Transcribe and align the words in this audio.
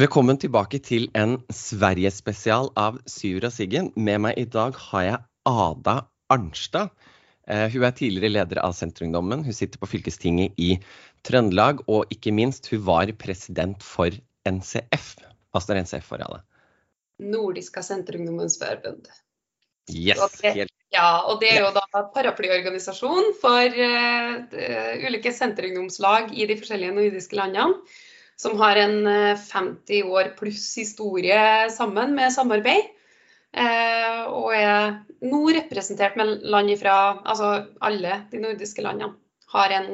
Velkommen 0.00 0.38
tilbake 0.40 0.78
til 0.80 1.10
en 1.18 1.34
Sverigespesial 1.52 2.70
av 2.80 2.94
Syver 3.10 3.50
og 3.50 3.52
Siggen. 3.52 3.90
Med 4.00 4.22
meg 4.24 4.38
i 4.40 4.46
dag 4.48 4.72
har 4.86 5.02
jeg 5.04 5.18
Ada 5.50 5.96
Arnstad. 6.32 6.94
Eh, 7.44 7.66
hun 7.74 7.84
er 7.84 7.92
tidligere 7.98 8.32
leder 8.32 8.62
av 8.62 8.72
Senterungdommen. 8.78 9.42
Hun 9.44 9.58
sitter 9.58 9.82
på 9.82 9.90
fylkestinget 9.90 10.56
i 10.56 10.70
Trøndelag. 11.28 11.84
Og 11.84 12.08
ikke 12.16 12.32
minst, 12.32 12.70
hun 12.72 12.80
var 12.86 13.12
president 13.20 13.84
for 13.84 14.16
NCF. 14.48 15.12
Hva 15.52 15.60
står 15.66 15.82
NCF 15.82 16.08
for, 16.14 16.24
Ada? 16.24 16.40
Nordiska 17.20 17.84
Senterungdommens 17.84 18.56
Forbund. 18.62 19.10
Yes, 19.92 20.22
helt 20.46 20.72
Ja, 20.96 21.26
og 21.28 21.42
det 21.44 21.58
er 21.58 21.66
jo 21.66 21.74
da 21.76 22.06
paraplyorganisasjon 22.14 23.34
for 23.42 23.82
uh, 23.84 25.04
ulike 25.04 25.34
senterungdomslag 25.34 26.32
i 26.32 26.48
de 26.48 26.56
forskjellige 26.56 26.96
nordiske 26.96 27.36
landene 27.36 27.76
som 28.40 28.56
har 28.60 28.78
en 28.80 28.96
50 29.36 29.98
eh, 30.00 30.08
år 30.08 30.32
pluss 30.38 30.72
historie 30.80 31.68
sammen 31.74 32.14
med 32.16 32.32
samarbeid. 32.32 32.88
Eh, 33.50 34.20
og 34.30 34.54
er 34.54 35.00
nå 35.26 35.40
representert 35.56 36.16
med 36.16 36.46
land 36.46 36.70
ifra 36.72 36.94
altså 37.20 37.66
alle 37.84 38.22
de 38.30 38.40
nordiske 38.40 38.84
landene 38.84 39.16
har 39.50 39.74
en 39.74 39.88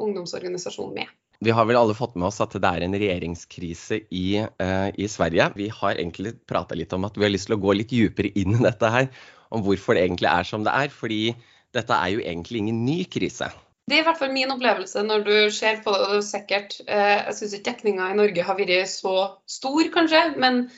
ungdomsorganisasjon 0.00 0.94
med. 0.96 1.10
Vi 1.42 1.50
har 1.50 1.66
vel 1.66 1.76
alle 1.76 1.94
fått 1.98 2.14
med 2.16 2.28
oss 2.28 2.40
at 2.40 2.54
det 2.54 2.68
er 2.68 2.84
en 2.86 2.94
regjeringskrise 2.94 3.98
i, 4.14 4.26
uh, 4.40 4.88
i 4.94 5.08
Sverige. 5.10 5.48
Vi 5.58 5.66
har 5.74 5.96
egentlig 5.96 6.36
prata 6.48 6.78
litt 6.78 6.94
om 6.94 7.04
at 7.08 7.18
vi 7.18 7.26
har 7.26 7.32
lyst 7.34 7.50
til 7.50 7.56
å 7.56 7.62
gå 7.64 7.74
litt 7.74 7.90
dypere 7.90 8.30
inn 8.38 8.54
i 8.54 8.62
dette 8.62 8.90
her. 8.94 9.08
Om 9.52 9.64
hvorfor 9.66 9.98
det 9.98 10.06
egentlig 10.06 10.30
er 10.30 10.46
som 10.48 10.62
det 10.64 10.72
er. 10.72 10.94
Fordi 10.94 11.34
dette 11.74 11.98
er 11.98 12.14
jo 12.14 12.22
egentlig 12.22 12.62
ingen 12.62 12.84
ny 12.86 13.02
krise. 13.10 13.50
Det 13.88 13.96
er 13.96 14.04
i 14.04 14.06
hvert 14.06 14.20
fall 14.20 14.32
min 14.32 14.52
opplevelse 14.54 15.02
når 15.04 15.24
du 15.26 15.34
ser 15.50 15.82
på 15.82 15.92
det. 15.94 16.00
og 16.00 16.14
det 16.14 16.20
er 16.20 16.26
sikkert, 16.28 16.80
eh, 16.86 17.18
Jeg 17.26 17.36
syns 17.38 17.54
ikke 17.54 17.70
dekninga 17.70 18.10
i 18.10 18.18
Norge 18.18 18.46
har 18.46 18.58
vært 18.58 18.88
så 18.88 19.16
stor, 19.46 19.82
kanskje. 19.94 20.22
Men 20.38 20.68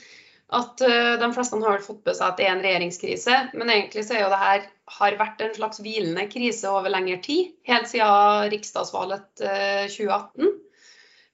at 0.53 0.81
eh, 0.81 1.13
de 1.21 1.29
fleste 1.33 1.61
har 1.61 1.85
fått 1.85 2.05
med 2.05 2.17
seg 2.17 2.27
at 2.27 2.37
det 2.39 2.47
er 2.47 2.55
en 2.55 2.65
regjeringskrise. 2.65 3.37
Men 3.53 3.69
egentlig 3.69 4.05
så 4.07 4.17
er 4.17 4.25
jo 4.25 4.33
det 4.33 4.41
her 4.41 4.67
har 4.97 5.17
vært 5.17 5.41
en 5.41 5.55
slags 5.55 5.81
hvilende 5.81 6.27
krise 6.29 6.69
over 6.69 6.93
lengre 6.93 7.17
tid. 7.21 7.55
Helt 7.69 7.89
siden 7.89 8.51
riksdagsvalget 8.53 9.45
eh, 9.45 9.85
2018. 9.89 10.53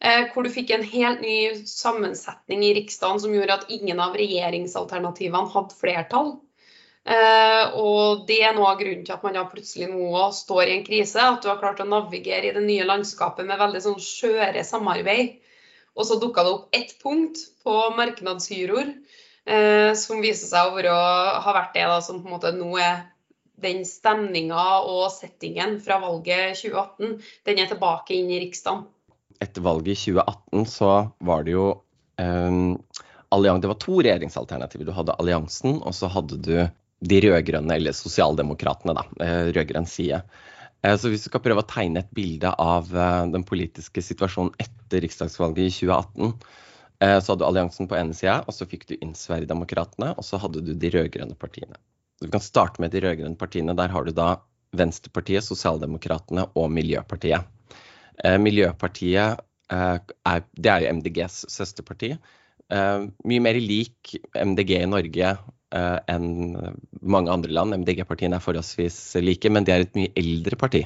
Eh, 0.02 0.24
hvor 0.34 0.44
du 0.44 0.50
fikk 0.50 0.72
en 0.74 0.86
helt 0.88 1.22
ny 1.22 1.66
sammensetning 1.70 2.64
i 2.66 2.72
Riksdagen 2.74 3.20
som 3.22 3.34
gjorde 3.36 3.60
at 3.60 3.68
ingen 3.70 4.00
av 4.02 4.16
regjeringsalternativene 4.18 5.52
hadde 5.54 5.78
flertall. 5.78 6.32
Eh, 7.02 7.64
og 7.82 8.28
det 8.30 8.42
er 8.46 8.54
noe 8.54 8.76
av 8.76 8.82
grunnen 8.82 9.06
til 9.08 9.16
at 9.16 9.24
man 9.26 9.40
plutselig 9.50 9.88
nå 9.90 10.28
står 10.38 10.64
i 10.68 10.76
en 10.78 10.86
krise. 10.86 11.22
At 11.22 11.42
du 11.42 11.50
har 11.50 11.62
klart 11.62 11.82
å 11.82 11.88
navigere 11.90 12.52
i 12.52 12.56
det 12.56 12.66
nye 12.66 12.88
landskapet 12.88 13.48
med 13.48 13.62
veldig 13.62 13.82
sånn 13.86 14.02
skjøre 14.02 14.66
samarbeid. 14.68 15.40
Og 15.98 16.08
så 16.08 16.20
dukka 16.22 16.46
det 16.46 16.54
opp 16.54 16.76
ett 16.78 16.94
punkt 17.02 17.42
på 17.66 17.78
marknadshyroer 17.98 18.94
eh, 19.46 19.92
som 19.98 20.22
viser 20.24 20.48
seg 20.48 20.70
å 20.70 20.76
være, 20.78 20.94
ha 21.44 21.56
vært 21.58 21.74
det 21.76 21.88
da, 21.90 21.98
som 22.06 22.22
på 22.22 22.30
en 22.30 22.38
måte 22.38 22.54
nå 22.56 22.72
er 22.80 23.02
den 23.62 23.84
stemninga 23.86 24.82
og 24.88 25.12
settingen 25.14 25.78
fra 25.84 26.00
valget 26.02 26.58
2018, 26.62 27.20
den 27.46 27.62
er 27.62 27.70
tilbake 27.70 28.16
inn 28.18 28.32
i 28.34 28.40
Riksdagen. 28.42 28.88
Etter 29.42 29.66
valget 29.66 29.94
i 29.94 30.14
2018 30.14 30.68
så 30.70 30.92
var 31.26 31.46
det 31.46 31.56
jo 31.56 31.68
um, 32.18 32.78
Det 33.32 33.70
var 33.70 33.80
to 33.82 34.00
regjeringsalternativer. 34.02 34.86
Du 34.86 34.94
hadde 34.96 35.18
alliansen, 35.18 35.80
og 35.82 35.94
så 35.98 36.10
hadde 36.14 36.38
du 36.42 36.56
de 37.02 37.20
rød-grønne, 37.26 37.76
eller 37.76 37.96
sosialdemokratene, 37.98 38.94
da, 38.98 39.06
eh, 39.26 39.52
rød-grønn 39.56 39.88
side. 39.90 40.22
Eh, 40.84 40.98
så 40.98 41.10
hvis 41.10 41.26
du 41.26 41.30
skal 41.30 41.44
prøve 41.44 41.64
å 41.64 41.70
tegne 41.70 42.04
et 42.04 42.12
bilde 42.14 42.54
av 42.62 42.92
eh, 42.94 43.26
den 43.34 43.46
politiske 43.48 44.04
situasjonen 44.06 44.54
etter 44.62 45.02
riksdagsvalget 45.06 45.66
i 45.68 45.78
2018, 45.82 46.36
så 47.02 47.32
hadde 47.32 47.42
du 47.42 47.48
alliansen 47.48 47.88
på 47.90 47.96
ene 47.98 48.14
sida, 48.14 48.44
og 48.46 48.54
så 48.54 48.68
fikk 48.70 48.84
du 48.86 48.92
inn 49.02 49.16
Sverigedemokraterna, 49.18 50.12
og 50.22 50.22
så 50.22 50.38
hadde 50.38 50.62
du 50.62 50.76
de 50.78 50.92
rød-grønne 50.94 51.34
partiene. 51.34 51.74
Så 52.20 52.28
Vi 52.28 52.30
kan 52.36 52.44
starte 52.46 52.84
med 52.84 52.94
de 52.94 53.02
rød-grønne 53.02 53.40
partiene. 53.42 53.74
Der 53.74 53.90
har 53.90 54.06
du 54.06 54.12
da 54.14 54.36
Venstrepartiet, 54.78 55.42
Sosialdemokratene 55.42 56.44
og 56.54 56.70
Miljøpartiet. 56.70 57.50
Miljøpartiet 58.38 59.42
er, 59.74 60.46
det 60.54 60.70
er 60.76 60.86
jo 60.86 60.94
MDGs 61.00 61.40
søsterparti. 61.50 62.12
Mye 62.70 63.46
mer 63.50 63.58
lik 63.58 64.14
MDG 64.38 64.76
i 64.84 64.92
Norge 64.94 65.34
enn 65.72 66.28
mange 67.02 67.32
andre 67.32 67.52
land. 67.56 67.76
MDG-partiene 67.82 68.36
er 68.38 68.44
forholdsvis 68.44 68.98
like, 69.24 69.50
men 69.50 69.68
det 69.68 69.76
er 69.76 69.86
et 69.86 69.96
mye 69.96 70.12
eldre 70.20 70.60
parti. 70.60 70.82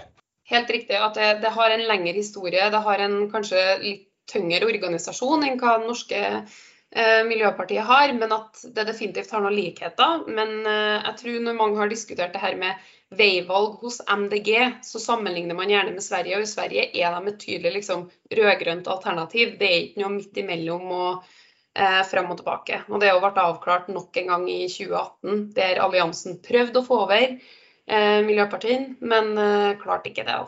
Helt 0.51 0.69
riktig. 0.69 0.97
at 1.01 1.17
det, 1.17 1.29
det 1.41 1.53
har 1.55 1.73
en 1.73 1.87
lengre 1.89 2.13
historie. 2.13 2.69
Det 2.69 2.83
har 2.87 3.01
en 3.01 3.17
kanskje 3.31 3.61
litt 3.81 4.05
tyngre 4.29 4.65
organisasjon 4.65 5.45
enn 5.45 5.59
hva 5.61 5.77
norske 5.81 6.19
eh, 6.25 7.21
Miljøpartiet 7.27 7.85
har, 7.85 8.13
men 8.17 8.33
at 8.33 8.61
det 8.75 8.87
definitivt 8.89 9.33
har 9.33 9.43
noen 9.43 9.57
likheter. 9.57 10.25
Men 10.29 10.59
eh, 10.65 10.99
jeg 10.99 11.17
tror 11.21 11.39
når 11.47 11.57
mange 11.59 11.81
har 11.81 11.91
diskutert 11.91 12.35
det 12.35 12.43
her 12.43 12.57
med 12.61 12.91
veivalg 13.15 13.79
hos 13.81 14.01
MDG, 14.09 14.51
så 14.85 15.01
sammenligner 15.01 15.57
man 15.57 15.71
gjerne 15.71 15.93
med 15.95 16.05
Sverige. 16.05 16.39
Og 16.39 16.45
i 16.45 16.51
Sverige 16.51 16.87
er 16.93 17.15
de 17.15 17.33
et 17.33 17.41
tydelig 17.41 17.73
liksom, 17.79 18.07
rød-grønt 18.39 18.89
alternativ. 18.91 19.57
Det 19.59 19.69
er 19.69 19.81
ikke 19.81 20.03
noe 20.03 20.15
midt 20.17 20.41
imellom. 20.41 20.93
og 20.93 21.41
eh, 21.75 22.01
frem 22.09 22.31
og 22.31 22.39
tilbake. 22.39 22.81
Og 22.89 23.03
Det 23.03 23.11
ble 23.11 23.45
avklart 23.45 23.91
nok 23.91 24.17
en 24.21 24.33
gang 24.33 24.49
i 24.49 24.65
2018, 24.71 25.45
der 25.57 25.83
alliansen 25.83 26.39
prøvde 26.45 26.81
å 26.81 26.87
få 26.87 27.01
over 27.05 27.25
eh, 27.27 28.19
Miljøpartiet, 28.25 28.95
men 29.01 29.35
eh, 29.37 29.75
klarte 29.81 30.11
ikke 30.11 30.27
det. 30.27 30.41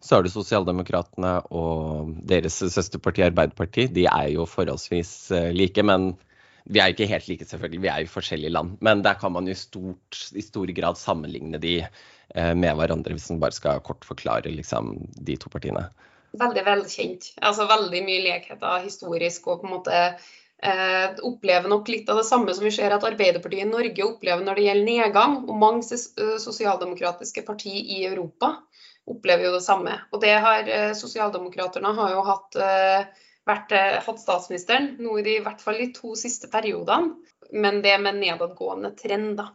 Så 0.00 0.14
har 0.14 0.22
du 0.22 0.30
Sosialdemokratene 0.30 1.32
og 1.50 2.14
deres 2.30 2.60
søsterparti 2.60 3.24
Arbeiderpartiet. 3.26 3.90
De 3.96 4.06
er 4.06 4.30
jo 4.36 4.46
forholdsvis 4.46 5.12
eh, 5.34 5.50
like, 5.56 5.82
men 5.82 6.12
vi 6.68 6.82
er 6.82 6.92
ikke 6.92 7.08
helt 7.10 7.28
like, 7.30 7.46
selvfølgelig. 7.48 7.82
Vi 7.82 7.90
er 7.90 8.04
jo 8.04 8.12
forskjellige 8.12 8.52
land. 8.54 8.76
Men 8.84 9.02
der 9.02 9.18
kan 9.18 9.32
man 9.34 9.48
jo 9.48 9.56
stort, 9.58 10.20
i 10.36 10.44
stor 10.44 10.70
grad 10.76 11.00
sammenligne 11.00 11.58
de 11.62 11.80
eh, 11.82 12.54
med 12.54 12.76
hverandre, 12.78 13.16
hvis 13.16 13.30
man 13.32 13.42
bare 13.42 13.56
skal 13.56 13.82
kort 13.84 14.06
forklare 14.06 14.52
liksom, 14.52 14.94
de 15.16 15.38
to 15.40 15.50
partiene. 15.50 15.88
Veldig 16.38 16.64
velkjent. 16.66 17.32
Altså 17.42 17.66
veldig 17.66 18.02
mye 18.04 18.24
likheter 18.26 18.84
historisk 18.84 19.48
og 19.48 19.62
på 19.62 19.68
en 19.68 19.74
måte 19.78 20.02
opplever 21.22 21.70
nok 21.70 21.86
litt 21.88 22.08
av 22.10 22.18
det 22.18 22.26
samme 22.26 22.50
som 22.54 22.64
vi 22.66 22.72
ser 22.74 22.90
at 22.90 23.04
Arbeiderpartiet 23.06 23.62
i 23.62 23.68
Norge 23.68 24.02
opplever 24.02 24.42
når 24.42 24.58
det 24.58 24.64
gjelder 24.64 24.88
nedgang. 24.88 25.36
Og 25.46 25.54
mange 25.60 25.84
eh, 25.94 26.38
sosialdemokratiske 26.42 27.44
partier 27.46 27.78
i 27.78 28.00
Europa 28.08 28.56
opplever 29.08 29.48
jo 29.48 29.54
det 29.56 29.64
samme. 29.64 29.94
Og 30.12 30.20
det 30.22 30.34
har 30.44 30.68
eh, 30.68 30.92
Sosialdemokraterne 30.96 31.92
har 31.96 32.12
jo 32.14 32.24
hatt, 32.26 32.58
eh, 32.62 33.24
vært, 33.48 33.72
eh, 33.76 33.96
hatt 34.04 34.20
statsministeren 34.22 34.94
nå 35.02 35.18
i, 35.22 35.38
hvert 35.44 35.62
fall 35.64 35.80
de 35.80 35.90
to 35.96 36.14
siste 36.18 36.50
periodene. 36.52 37.16
Men 37.52 37.80
det 37.80 37.94
med 38.02 38.18
nedadgående 38.20 38.92
trend, 38.98 39.38
da, 39.38 39.48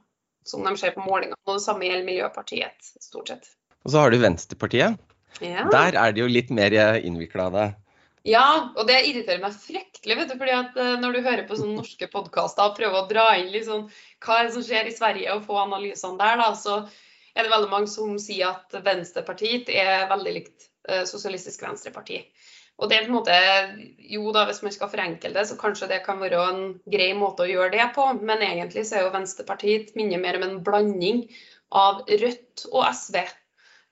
som 0.47 0.63
de 0.65 0.73
ser 0.79 0.95
på 0.95 1.03
målingene. 1.05 1.37
Og 1.45 1.59
det 1.59 1.65
samme 1.65 1.85
gjelder 1.85 2.07
Miljøpartiet, 2.07 2.93
stort 3.03 3.29
sett. 3.29 3.51
Og 3.83 3.93
så 3.93 4.01
har 4.01 4.13
du 4.13 4.17
Venstrepartiet. 4.23 4.97
Ja. 5.43 5.67
Der 5.69 5.97
er 5.99 6.13
det 6.13 6.23
jo 6.23 6.29
litt 6.29 6.49
mer 6.53 6.73
innvikla. 6.97 7.49
Ja, 8.23 8.71
og 8.79 8.87
det 8.87 9.01
irriterer 9.03 9.41
meg 9.43 9.55
fryktelig. 9.59 10.15
vet 10.15 10.29
du, 10.31 10.37
fordi 10.39 10.53
at 10.55 10.77
eh, 10.79 10.93
Når 11.01 11.15
du 11.15 11.25
hører 11.25 11.47
på 11.47 11.57
sånne 11.59 11.81
norske 11.81 12.07
podkaster 12.11 12.69
og 12.69 12.77
prøver 12.77 13.01
å 13.01 13.09
dra 13.09 13.25
inn 13.39 13.51
liksom, 13.51 13.89
hva 14.23 14.37
er 14.39 14.47
det 14.47 14.55
som 14.55 14.63
skjer 14.63 14.87
i 14.87 14.95
Sverige, 14.95 15.33
og 15.35 15.43
få 15.47 15.59
analysene 15.65 16.19
der, 16.21 16.39
da, 16.39 16.53
så 16.55 16.77
er 17.35 17.43
det 17.43 17.51
veldig 17.51 17.71
mange 17.73 17.91
som 17.91 18.15
sier 18.21 18.53
at 18.53 18.77
Venstrepartiet 18.85 19.71
er 19.73 20.07
veldig 20.11 20.35
likt 20.37 20.67
uh, 20.87 21.03
Sosialistisk 21.09 21.65
Venstreparti. 21.65 22.21
Og 22.81 22.89
det 22.89 22.97
er 22.97 23.05
på 23.05 23.11
en 23.11 23.17
måte, 23.17 23.35
jo 24.15 24.31
da, 24.33 24.45
Hvis 24.47 24.63
man 24.63 24.73
skal 24.73 24.89
forenkle 24.89 25.33
det, 25.35 25.43
så 25.49 25.59
kanskje 25.59 25.89
det 25.91 26.01
kan 26.05 26.21
være 26.21 26.39
en 26.47 26.63
grei 26.89 27.11
måte 27.17 27.43
å 27.45 27.49
gjøre 27.49 27.73
det 27.75 27.89
på. 27.97 28.07
Men 28.21 28.41
egentlig 28.45 28.85
så 28.87 28.97
er 28.97 29.05
jo 29.05 29.13
Venstrepartiet 29.13 29.93
minner 29.99 30.21
mer 30.21 30.39
om 30.39 30.47
en 30.47 30.59
blanding 30.65 31.25
av 31.75 32.05
Rødt 32.07 32.65
og 32.71 32.87
SV. 32.87 33.19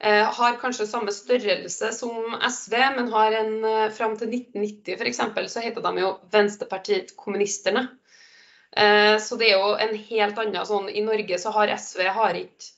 Eh, 0.03 0.33
har 0.33 0.55
kanskje 0.57 0.87
samme 0.89 1.13
størrelse 1.13 1.91
som 1.93 2.33
SV, 2.41 2.73
men 2.95 3.11
har 3.13 3.35
en 3.37 3.51
eh, 3.69 3.89
fram 3.93 4.15
til 4.17 4.31
1990 4.33 4.95
f.eks. 4.97 5.19
så 5.53 5.61
heter 5.61 5.83
de 5.85 6.01
jo 6.01 6.07
Venstrepartiet 6.33 7.11
Kommunisterne. 7.15 7.83
Eh, 8.73 9.19
så 9.21 9.35
det 9.37 9.51
er 9.51 9.59
jo 9.59 9.75
en 9.77 9.93
helt 10.07 10.39
annen 10.41 10.65
sånn 10.65 10.87
I 10.89 11.03
Norge 11.05 11.37
så 11.37 11.53
har 11.53 11.73
SV 11.75 12.01
har 12.15 12.39
ikke 12.39 12.71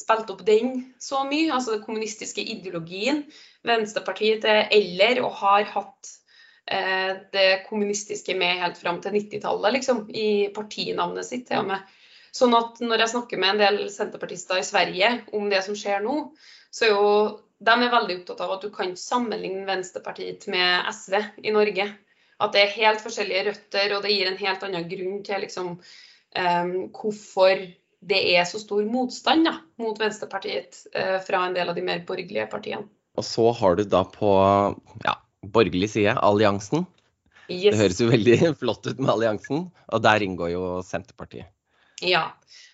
spilt 0.00 0.32
opp 0.32 0.40
den 0.46 0.70
så 1.02 1.20
mye, 1.28 1.50
altså 1.52 1.74
den 1.74 1.84
kommunistiske 1.84 2.40
ideologien. 2.40 3.26
Venstrepartiet 3.68 4.46
er 4.48 4.72
eller 4.72 5.20
og 5.26 5.36
har 5.42 5.68
hatt 5.76 6.16
det 7.34 7.64
kommunistiske 7.66 8.36
med 8.38 8.60
helt 8.60 8.76
fram 8.78 9.00
til 9.02 9.16
90-tallet, 9.16 9.72
liksom, 9.74 10.04
i 10.14 10.52
partinavnet 10.54 11.26
sitt 11.26 11.48
til 11.48 11.64
og 11.64 11.66
med. 11.72 11.88
Sånn 12.36 12.54
at 12.54 12.78
når 12.84 13.02
jeg 13.02 13.12
snakker 13.16 13.40
med 13.42 13.56
en 13.56 13.60
del 13.64 13.80
senterpartister 13.90 14.60
i 14.60 14.66
Sverige 14.68 15.10
om 15.34 15.48
det 15.50 15.64
som 15.66 15.74
skjer 15.74 16.04
nå, 16.04 16.14
så 16.74 16.90
jo 16.90 17.00
de 17.60 17.72
er 17.74 17.92
veldig 17.92 18.20
opptatt 18.20 18.40
av 18.40 18.54
at 18.54 18.62
du 18.64 18.70
kan 18.72 18.94
sammenligne 18.96 19.66
Venstrepartiet 19.68 20.46
med 20.52 20.86
SV 20.94 21.18
i 21.44 21.52
Norge. 21.52 21.90
At 22.40 22.54
det 22.56 22.62
er 22.62 22.78
helt 22.78 23.02
forskjellige 23.04 23.50
røtter, 23.50 23.92
og 23.96 24.06
det 24.06 24.14
gir 24.14 24.30
en 24.30 24.40
helt 24.40 24.62
annen 24.64 24.86
grunn 24.88 25.18
til 25.26 25.44
liksom, 25.44 25.74
um, 25.76 26.70
hvorfor 26.96 27.66
det 28.00 28.20
er 28.32 28.46
så 28.48 28.62
stor 28.62 28.86
motstand 28.88 29.44
da, 29.44 29.58
mot 29.82 30.00
Venstrepartiet 30.00 30.86
uh, 30.94 31.18
fra 31.26 31.42
en 31.44 31.58
del 31.58 31.68
av 31.68 31.76
de 31.76 31.84
mer 31.84 32.00
borgerlige 32.08 32.48
partiene. 32.48 32.88
Og 33.20 33.26
så 33.28 33.50
har 33.58 33.76
du 33.76 33.84
da 33.84 34.06
på 34.08 34.32
ja, 35.04 35.18
borgerlig 35.44 35.92
side 35.92 36.16
alliansen. 36.16 36.86
Yes. 37.50 37.74
Det 37.74 37.80
høres 37.82 38.00
jo 38.00 38.08
veldig 38.08 38.38
flott 38.62 38.88
ut 38.88 39.02
med 39.02 39.12
alliansen, 39.18 39.66
og 39.68 40.04
der 40.06 40.24
inngår 40.24 40.54
jo 40.54 40.64
Senterpartiet. 40.86 41.52
Ja, 42.00 42.24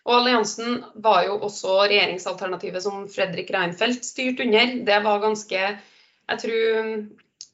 og 0.07 0.21
alliansen 0.21 0.81
var 1.03 1.25
jo 1.27 1.39
også 1.43 1.81
regjeringsalternativet 1.91 2.85
som 2.85 3.07
Fredrik 3.11 3.51
Reinfeldt 3.51 4.07
styrte 4.07 4.47
under. 4.47 4.75
Det 4.87 4.99
var 5.05 5.23
ganske 5.25 5.63
Jeg 6.27 6.43
tror 6.43 6.93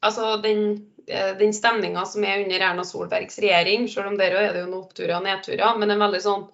altså 0.00 0.36
den, 0.42 0.92
eh, 1.06 1.32
den 1.38 1.52
stemninga 1.52 2.04
som 2.06 2.24
er 2.24 2.44
under 2.44 2.60
Erna 2.60 2.84
Solbergs 2.84 3.38
regjering, 3.38 3.88
selv 3.88 4.12
om 4.12 4.16
der 4.18 4.32
er 4.36 4.52
det 4.52 4.64
jo 4.64 4.70
noen 4.70 4.86
oppturer 4.86 5.16
og 5.18 5.26
nedturer, 5.26 5.78
men 5.78 5.90
en 5.90 6.00
veldig 6.00 6.22
sånn 6.24 6.46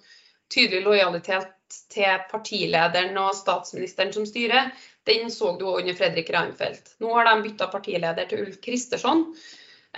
tydelig 0.50 0.82
lojalitet 0.84 1.54
til 1.92 2.24
partilederen 2.30 3.16
og 3.20 3.36
statsministeren 3.36 4.12
som 4.12 4.26
styrer, 4.26 4.72
den 5.08 5.30
så 5.32 5.54
du 5.58 5.66
òg 5.68 5.82
under 5.82 5.96
Fredrik 5.96 6.30
Reinfeldt. 6.34 6.94
Nå 7.00 7.12
har 7.14 7.28
de 7.28 7.42
bytta 7.46 7.68
partileder 7.72 8.28
til 8.28 8.46
Ulf 8.46 8.58
Kristersson, 8.64 9.28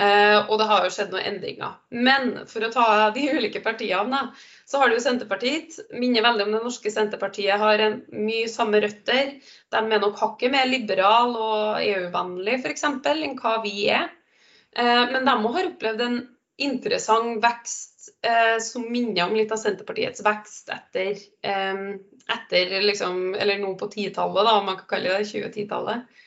og 0.01 0.53
det 0.57 0.67
har 0.71 0.85
jo 0.87 0.93
skjedd 0.95 1.11
noen 1.13 1.27
endringer. 1.29 1.73
Men 1.91 2.31
for 2.49 2.65
å 2.65 2.71
ta 2.73 2.85
de 3.13 3.25
ulike 3.37 3.61
partiene, 3.61 4.21
så 4.65 4.79
har 4.81 4.89
du 4.89 4.95
jo 4.95 5.03
Senterpartiet. 5.03 5.75
Minner 5.93 6.25
veldig 6.25 6.47
om 6.47 6.55
det 6.55 6.61
norske 6.63 6.93
Senterpartiet 6.95 7.61
har 7.61 7.83
mye 8.15 8.47
samme 8.49 8.81
røtter. 8.81 9.35
De 9.75 9.83
er 9.83 10.03
nok 10.05 10.17
hakket 10.23 10.55
mer 10.55 10.71
liberal 10.71 11.35
og 11.35 11.83
EU-vennlig 11.83 12.61
f.eks. 12.63 12.87
enn 12.87 13.37
hva 13.43 13.57
vi 13.65 13.91
er. 13.91 14.07
Eh, 14.77 15.05
men 15.11 15.27
de 15.27 15.35
har 15.35 15.71
opplevd 15.73 16.05
en 16.07 16.21
interessant 16.61 17.41
vekst 17.43 18.11
eh, 18.27 18.59
som 18.63 18.87
minner 18.93 19.27
om 19.27 19.37
litt 19.37 19.53
av 19.53 19.61
Senterpartiets 19.61 20.23
vekst 20.25 20.71
etter, 20.71 21.19
eh, 21.43 21.85
etter 22.37 22.75
liksom, 22.85 23.35
eller 23.35 23.59
nå 23.59 23.75
på 23.81 23.91
10-tallet, 23.91 24.45
da, 24.47 24.59
om 24.59 24.69
man 24.71 24.79
kan 24.81 24.91
kalle 24.95 25.19
det 25.19 25.31
2010-tallet. 25.33 26.21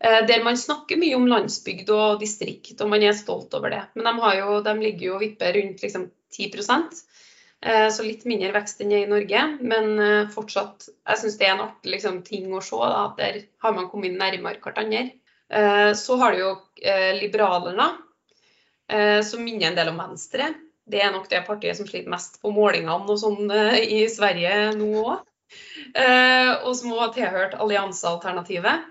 Eh, 0.00 0.26
der 0.26 0.44
man 0.44 0.58
snakker 0.58 0.98
mye 1.00 1.16
om 1.16 1.26
landsbygd 1.30 1.90
og 1.94 2.20
distrikt, 2.20 2.80
og 2.80 2.90
man 2.92 3.04
er 3.04 3.16
stolt 3.16 3.54
over 3.56 3.72
det. 3.72 3.82
Men 3.96 4.08
de, 4.10 4.32
jo, 4.40 4.60
de 4.64 4.74
ligger 4.80 5.06
jo 5.08 5.14
og 5.16 5.22
vipper 5.24 5.56
rundt 5.56 5.84
liksom, 5.84 6.08
10 6.36 6.50
eh, 6.52 7.86
så 7.92 8.04
litt 8.04 8.26
mindre 8.28 8.52
vekst 8.58 8.82
enn 8.84 8.92
det 8.92 9.04
i 9.04 9.10
Norge. 9.10 9.44
Men 9.60 9.94
eh, 9.96 10.32
fortsatt, 10.32 10.90
jeg 10.92 11.22
syns 11.22 11.38
det 11.40 11.48
er 11.48 11.54
en 11.54 11.64
artig 11.68 11.94
liksom, 11.94 12.20
ting 12.26 12.50
å 12.52 12.60
se. 12.64 12.80
Da, 12.82 13.06
at 13.06 13.22
der 13.22 13.38
har 13.64 13.76
man 13.76 13.88
kommet 13.92 14.18
nærmere 14.18 14.60
hverandre. 14.60 15.08
Så 15.94 16.16
har 16.18 16.32
du 16.34 16.40
jo 16.40 16.48
Liberalerne, 17.14 17.84
som 19.22 19.44
minner 19.46 19.68
en 19.68 19.76
del 19.76 19.92
om 19.92 20.00
Venstre. 20.00 20.48
Det 20.82 20.98
er 20.98 21.12
nok 21.14 21.28
det 21.30 21.44
partiet 21.46 21.78
som 21.78 21.86
sliter 21.86 22.10
mest 22.10 22.40
på 22.42 22.50
målingene 22.50 22.96
og 23.14 23.20
sånn 23.20 23.52
i 23.78 24.00
Sverige 24.10 24.72
nå 24.74 25.04
òg. 25.04 25.22
Og 26.66 26.72
som 26.80 26.96
har 26.98 27.14
tilhørt 27.14 27.54
alliansealternativet. 27.62 28.90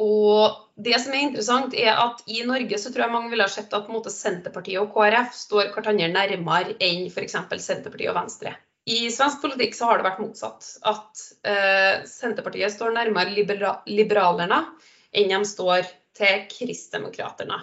Og 0.00 0.56
det 0.80 0.96
som 1.02 1.12
er 1.12 1.26
interessant, 1.26 1.74
er 1.76 1.98
at 2.00 2.22
i 2.32 2.40
Norge 2.48 2.78
så 2.80 2.92
tror 2.92 3.04
jeg 3.04 3.14
mange 3.14 3.32
ville 3.32 3.44
ha 3.44 3.52
sett 3.52 3.74
at 3.76 3.90
måte, 3.92 4.12
Senterpartiet 4.12 4.80
og 4.80 4.94
KrF 4.94 5.34
står 5.36 5.72
hverandre 5.74 6.08
nærmere 6.14 6.78
enn 6.80 7.10
f.eks. 7.10 7.36
Senterpartiet 7.60 8.12
og 8.12 8.16
Venstre. 8.16 8.54
I 8.88 9.12
svensk 9.14 9.44
politikk 9.44 9.76
så 9.78 9.90
har 9.90 10.00
det 10.00 10.08
vært 10.08 10.22
motsatt. 10.24 10.70
At 10.88 11.26
eh, 11.46 12.00
Senterpartiet 12.08 12.74
står 12.74 12.96
nærmere 12.96 13.34
libera 13.36 13.76
liberalerne 13.86 14.64
enn 15.12 15.30
de 15.30 15.44
står 15.46 15.84
til 16.16 16.48
Kristdemokraterne 16.50 17.60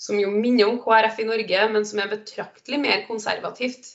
som 0.00 0.16
jo 0.16 0.30
minner 0.32 0.70
om 0.70 0.78
KrF 0.80 1.20
i 1.20 1.28
Norge, 1.28 1.64
men 1.74 1.84
som 1.84 2.00
er 2.00 2.12
betraktelig 2.14 2.78
mer 2.80 3.02
konservativt, 3.08 3.90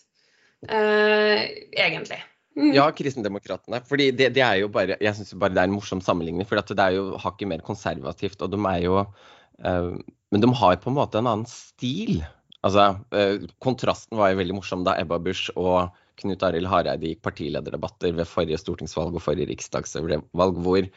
eh, 0.69 1.41
egentlig. 1.73 2.19
Mm. 2.55 2.71
Ja, 2.71 2.85
Kristendemokratene. 2.95 3.81
fordi 3.83 4.11
det, 4.15 4.29
det, 4.37 4.43
er 4.43 4.61
jo 4.61 4.69
bare 4.71 4.95
Jeg 5.03 5.17
syns 5.17 5.33
bare 5.35 5.51
det 5.51 5.59
er 5.59 5.67
en 5.67 5.75
morsom 5.75 6.01
sammenligning. 6.03 6.47
For 6.47 6.59
det 6.59 6.79
er 6.79 6.95
jo 6.95 7.17
hakket 7.19 7.51
mer 7.51 7.63
konservativt. 7.65 8.41
Og 8.41 8.53
de 8.53 8.61
er 8.71 8.79
jo 8.85 9.01
eh, 9.01 9.91
Men 10.31 10.43
de 10.43 10.53
har 10.61 10.79
på 10.79 10.91
en 10.91 10.97
måte 10.99 11.19
en 11.19 11.27
annen 11.31 11.49
stil. 11.51 12.23
Altså, 12.65 12.95
eh, 13.13 13.45
Kontrasten 13.61 14.17
var 14.17 14.31
jo 14.31 14.39
veldig 14.41 14.57
morsom 14.57 14.85
da 14.87 14.95
Ebba 15.01 15.19
Busch 15.21 15.51
og 15.55 15.91
Knut 16.21 16.43
Arild 16.47 16.69
Hareide 16.71 17.11
gikk 17.11 17.25
partilederdebatter 17.27 18.15
ved 18.15 18.29
forrige 18.29 18.61
stortingsvalg 18.61 19.17
og 19.17 19.23
forrige 19.23 19.49
riksdagsvalg, 19.51 20.23
hvor 20.63 20.87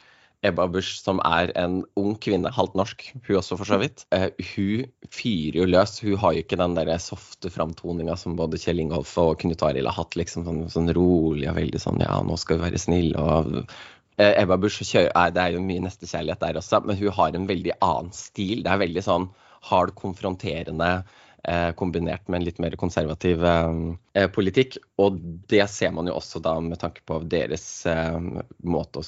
Ebba 0.46 0.68
Busch, 0.70 1.00
som 1.02 1.18
er 1.26 1.50
en 1.58 1.80
ung 1.98 2.12
kvinne, 2.22 2.50
halvt 2.54 2.76
norsk, 2.78 3.04
hun 3.26 3.38
også 3.40 3.56
for 3.58 3.66
så 3.66 3.78
vidt, 3.80 4.04
uh, 4.14 4.28
hun 4.52 4.86
fyrer 5.10 5.58
jo 5.58 5.66
løs. 5.66 5.96
Hun 6.04 6.18
har 6.22 6.36
jo 6.36 6.44
ikke 6.44 6.60
den 6.60 6.76
der 6.78 6.92
softe 7.02 7.50
framtoninga 7.50 8.14
som 8.20 8.36
både 8.38 8.60
Kjell 8.62 8.84
Ingolf 8.84 9.16
og 9.18 9.40
Knut 9.42 9.64
Arild 9.66 9.90
har 9.90 9.98
hatt. 9.98 10.18
liksom 10.18 10.46
sånn, 10.46 10.64
sånn, 10.70 10.92
rolig 10.94 11.48
og 11.50 11.58
veldig 11.58 11.82
sånn 11.82 12.02
ja, 12.04 12.20
nå 12.22 12.38
skal 12.38 12.60
vi 12.60 12.68
være 12.68 12.82
snille. 12.82 13.18
og 13.18 13.58
uh, 13.58 14.32
Ebba 14.32 14.58
Busch 14.62 14.82
det 14.82 15.10
er 15.10 15.54
jo 15.56 15.64
mye 15.64 15.86
nestekjærlighet 15.88 16.44
der 16.44 16.62
også, 16.62 16.84
men 16.86 16.98
hun 17.00 17.16
har 17.18 17.34
en 17.34 17.50
veldig 17.50 17.78
annen 17.80 18.14
stil. 18.14 18.62
Det 18.62 18.70
er 18.70 18.84
veldig 18.86 19.06
sånn 19.10 19.32
hard, 19.72 19.96
konfronterende. 19.98 21.00
Eh, 21.48 21.70
kombinert 21.72 22.26
med 22.28 22.40
en 22.40 22.44
litt 22.44 22.58
mer 22.58 22.74
konservativ 22.76 23.44
eh, 23.46 24.26
politikk. 24.34 24.76
Og 25.00 25.20
det 25.48 25.62
ser 25.70 25.94
man 25.94 26.10
jo 26.10 26.16
også 26.18 26.42
da 26.44 26.56
med 26.60 26.80
tanke 26.82 27.04
på 27.06 27.20
deres 27.30 27.64
eh, 27.86 28.18
måte 28.66 29.00
å 29.00 29.06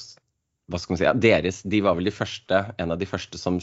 hva 0.71 0.79
skal 0.81 0.95
man 0.95 1.01
si, 1.01 1.07
ja, 1.07 1.15
deres, 1.27 1.61
De 1.67 1.81
var 1.85 1.97
vel 1.99 2.09
de 2.09 2.15
første, 2.15 2.65
en 2.81 2.93
av 2.95 2.99
de 3.01 3.09
første 3.09 3.39
som 3.41 3.59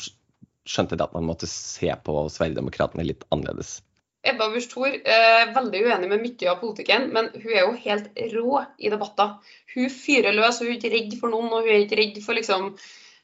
skjønte 0.68 0.98
at 1.00 1.14
man 1.16 1.26
måtte 1.28 1.48
se 1.50 1.90
på 2.04 2.24
Sverigedemokraterna 2.32 3.06
litt 3.06 3.24
annerledes. 3.34 3.78
Ebba 4.26 4.48
Busch 4.52 4.68
Thor 4.72 4.90
er 4.90 5.52
veldig 5.54 5.80
uenig 5.86 6.08
med 6.10 6.22
mye 6.24 6.48
av 6.50 6.58
politikken, 6.60 7.08
men 7.14 7.30
hun 7.38 7.52
er 7.54 7.62
jo 7.62 7.74
helt 7.84 8.08
rå 8.34 8.62
i 8.76 8.90
debatter. 8.92 9.36
Hun 9.74 9.92
fyrer 9.94 10.34
løs, 10.36 10.58
hun 10.60 10.72
er 10.72 10.76
ikke 10.76 10.92
redd 10.92 11.14
for 11.20 11.32
noen, 11.32 11.48
og 11.52 11.64
hun 11.64 11.72
er 11.72 11.84
ikke 11.84 12.00
redd 12.00 12.18
for 12.24 12.36
liksom, 12.36 12.72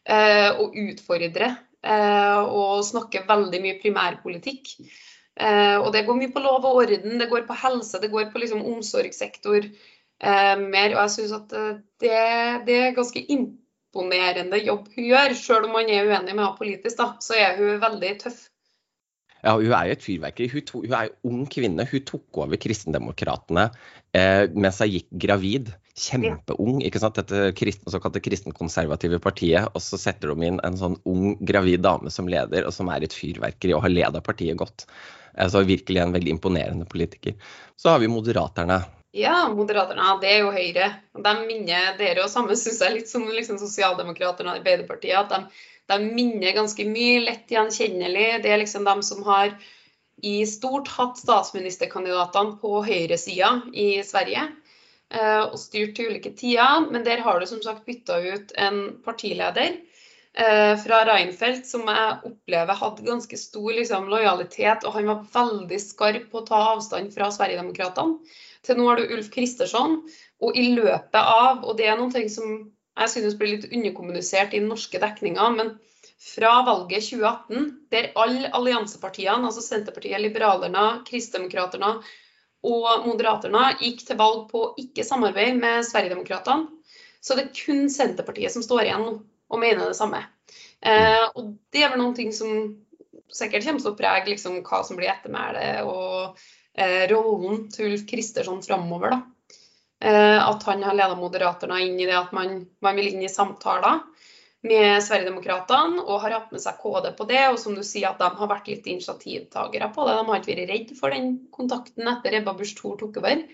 eh, 0.06 0.50
å 0.54 0.68
utfordre 0.84 1.50
eh, 1.50 2.38
og 2.44 2.84
snakke 2.86 3.24
veldig 3.28 3.60
mye 3.64 3.80
primærpolitikk. 3.82 4.76
Eh, 5.34 5.76
og 5.80 5.90
det 5.94 6.04
går 6.06 6.20
mye 6.20 6.32
på 6.32 6.44
lov 6.44 6.62
og 6.62 6.84
orden, 6.84 7.18
det 7.18 7.28
går 7.30 7.48
på 7.48 7.58
helse, 7.58 7.98
det 8.00 8.12
går 8.12 8.30
på 8.30 8.44
liksom, 8.44 8.62
omsorgssektor 8.70 9.66
eh, 9.66 10.54
mer. 10.62 10.94
Og 10.94 11.00
jeg 11.02 11.14
syns 11.16 11.34
at 11.40 11.58
eh, 11.58 11.72
det, 12.04 12.14
det, 12.70 12.78
er 12.78 12.96
ganske 12.96 13.24
imponerende 13.26 13.60
imponerende 13.94 14.58
jobb 14.64 14.88
hun 14.94 15.06
gjør. 15.06 15.36
Selv 15.38 15.68
om 15.68 15.78
man 15.78 15.88
er 15.88 16.08
uenig 16.08 16.34
med 16.34 16.42
henne 16.42 16.58
politisk, 16.58 16.98
da, 16.98 17.14
så 17.22 17.38
er 17.38 17.56
hun 17.58 17.80
veldig 17.82 18.18
tøff. 18.24 18.48
Ja, 19.44 19.58
Hun 19.58 19.72
er 19.76 19.86
jo 19.90 19.92
et 19.92 20.02
fyrverkeri. 20.02 20.48
Hun, 20.48 20.62
to, 20.64 20.80
hun 20.80 20.94
er 20.96 21.08
jo 21.10 21.30
ung 21.30 21.46
kvinne. 21.52 21.84
Hun 21.84 22.04
tok 22.08 22.38
over 22.40 22.56
Kristendemokratene 22.56 23.66
eh, 24.16 24.46
mens 24.56 24.80
hun 24.80 24.88
gikk 24.88 25.10
gravid. 25.12 25.74
Kjempeung. 25.94 26.80
ikke 26.82 26.98
sant? 26.98 27.20
Dette 27.20 27.52
kristen, 27.54 27.86
såkalte 27.92 28.22
kristenkonservative 28.24 29.20
partiet. 29.22 29.68
Og 29.76 29.84
så 29.84 30.00
setter 30.00 30.32
de 30.32 30.48
inn 30.48 30.62
en 30.64 30.80
sånn 30.80 30.96
ung 31.04 31.36
gravid 31.44 31.84
dame 31.84 32.10
som 32.10 32.26
leder, 32.26 32.64
og 32.64 32.74
som 32.74 32.88
er 32.90 33.04
et 33.04 33.14
fyrverkeri 33.14 33.76
og 33.76 33.84
har 33.84 33.92
leda 33.92 34.24
partiet 34.24 34.58
godt. 34.58 34.88
Altså 35.36 35.62
Virkelig 35.68 36.00
en 36.00 36.16
veldig 36.16 36.38
imponerende 36.38 36.88
politiker. 36.88 37.36
Så 37.76 37.92
har 37.92 38.00
vi 38.00 38.08
Moderaterne. 38.08 38.80
Ja, 39.14 39.48
Moderaterna, 39.54 40.16
det 40.18 40.30
er 40.32 40.40
jo 40.42 40.50
Høyre. 40.50 40.88
De 41.14 41.32
minner 41.46 41.92
dere 42.00 42.24
og 42.24 42.32
samme 42.32 42.56
syns 42.58 42.80
jeg 42.82 42.96
litt 42.96 43.10
som 43.10 43.22
liksom, 43.30 43.60
Sosialdemokraterna 43.62 44.50
og 44.50 44.58
Arbeiderpartiet. 44.58 45.14
At 45.20 45.30
de, 45.30 45.60
de, 45.92 45.98
minner 46.16 46.56
ganske 46.56 46.86
mye, 46.88 47.20
lett 47.22 47.52
gjenkjennelig. 47.54 48.40
Det 48.42 48.50
er 48.50 48.58
liksom 48.64 48.88
de 48.88 48.94
som 49.06 49.20
har 49.28 49.52
i 50.18 50.40
stort 50.50 50.90
hatt 50.96 51.20
statsministerkandidatene 51.20 52.56
på 52.58 52.80
høyresida 52.88 53.52
i 53.70 54.00
Sverige. 54.02 54.48
Eh, 55.14 55.42
og 55.44 55.54
styrt 55.62 55.94
til 55.94 56.10
ulike 56.10 56.32
tider. 56.34 56.88
Men 56.90 57.06
der 57.06 57.22
har 57.22 57.38
du 57.38 57.46
som 57.46 57.62
sagt 57.62 57.86
bytta 57.86 58.16
ut 58.18 58.50
en 58.58 58.80
partileder 59.04 59.76
eh, 60.34 60.72
fra 60.82 61.04
Reinfeldt 61.06 61.68
som 61.70 61.86
jeg 61.86 62.32
opplever 62.32 62.80
hadde 62.80 63.06
ganske 63.06 63.38
stor 63.38 63.70
liksom, 63.78 64.10
lojalitet. 64.10 64.82
Og 64.82 64.98
han 64.98 65.06
var 65.12 65.22
veldig 65.38 65.80
skarp 65.86 66.26
på 66.34 66.42
å 66.42 66.48
ta 66.50 66.64
avstand 66.72 67.14
fra 67.14 67.30
Sverigedemokraterna. 67.30 68.18
Til 68.64 68.78
nå 68.78 68.86
har 68.88 69.00
du 69.00 69.14
Ulf 69.16 69.30
Kristersson. 69.34 69.98
Og 70.44 70.56
i 70.58 70.70
løpet 70.76 71.20
av, 71.20 71.64
og 71.64 71.76
det 71.78 71.88
er 71.88 71.98
noen 72.00 72.12
ting 72.14 72.30
som 72.32 72.56
jeg 72.94 73.10
synes 73.10 73.36
blir 73.38 73.56
litt 73.56 73.72
underkommunisert 73.72 74.54
i 74.54 74.60
den 74.60 74.70
norske 74.70 75.00
dekninga, 75.02 75.48
men 75.56 75.72
fra 76.24 76.60
valget 76.66 77.02
2018, 77.08 77.64
der 77.90 78.12
alle 78.20 78.50
alliansepartiene, 78.54 79.48
altså 79.48 79.64
Senterpartiet, 79.64 80.20
Liberalerne, 80.22 80.84
Kristdemokraterne 81.08 81.96
og 82.64 83.08
Moderaterna, 83.08 83.72
gikk 83.80 84.06
til 84.06 84.18
valg 84.20 84.46
på 84.52 84.68
ikke 84.80 85.04
samarbeid 85.04 85.58
med 85.58 85.84
Sverigedemokraterna, 85.88 86.70
så 87.24 87.36
det 87.36 87.48
er 87.48 87.58
kun 87.58 87.90
Senterpartiet 87.92 88.54
som 88.54 88.64
står 88.64 88.86
igjen 88.86 89.04
nå 89.04 89.14
og 89.52 89.60
mener 89.60 89.90
det 89.90 89.98
samme. 89.98 90.22
Eh, 90.84 91.24
og 91.34 91.54
det 91.72 91.84
er 91.84 91.92
vel 91.92 92.00
noen 92.00 92.16
ting 92.16 92.32
som 92.36 92.50
sikkert 93.32 93.66
kommer 93.66 93.82
til 93.82 93.92
å 93.92 93.98
prege 93.98 94.30
liksom, 94.30 94.60
hva 94.64 94.80
som 94.86 94.98
blir 94.98 95.10
ettermælet 95.12 95.84
og 95.88 96.40
rollen 97.10 97.68
til 97.70 97.92
Ulf 97.92 98.02
Kristersson 98.10 98.62
framover. 98.64 99.14
Eh, 100.04 100.48
at 100.48 100.62
han 100.62 100.82
har 100.82 100.96
leda 100.96 101.14
Moderaterna 101.16 101.78
inn 101.80 101.96
i 102.00 102.04
det 102.08 102.16
at 102.18 102.32
man, 102.36 102.58
man, 102.84 102.96
vil 102.98 103.14
inn 103.14 103.22
i 103.24 103.30
samtaler 103.32 104.02
med 104.64 105.00
Sverigedemokraterna 105.04 106.02
og 106.02 106.20
har 106.24 106.34
hatt 106.38 106.50
med 106.52 106.60
seg 106.60 106.76
KD 106.82 107.12
på 107.16 107.26
det. 107.30 107.42
Og 107.52 107.56
som 107.62 107.76
du 107.76 107.80
sier, 107.80 108.10
at 108.10 108.20
de 108.20 108.28
har 108.36 108.50
vært 108.50 108.68
litt 108.68 108.88
initiativtakere 108.90 109.88
på 109.94 110.04
det. 110.04 110.16
De 110.18 110.26
har 110.28 110.42
ikke 110.42 110.52
vært 110.52 110.72
redd 110.72 110.92
for 110.98 111.14
den 111.14 111.30
kontakten 111.54 112.10
etter 112.10 112.36
Ebba 112.40 112.56
Busch 112.58 112.74
Thor 112.76 112.98
tok 113.00 113.16
over. 113.22 113.46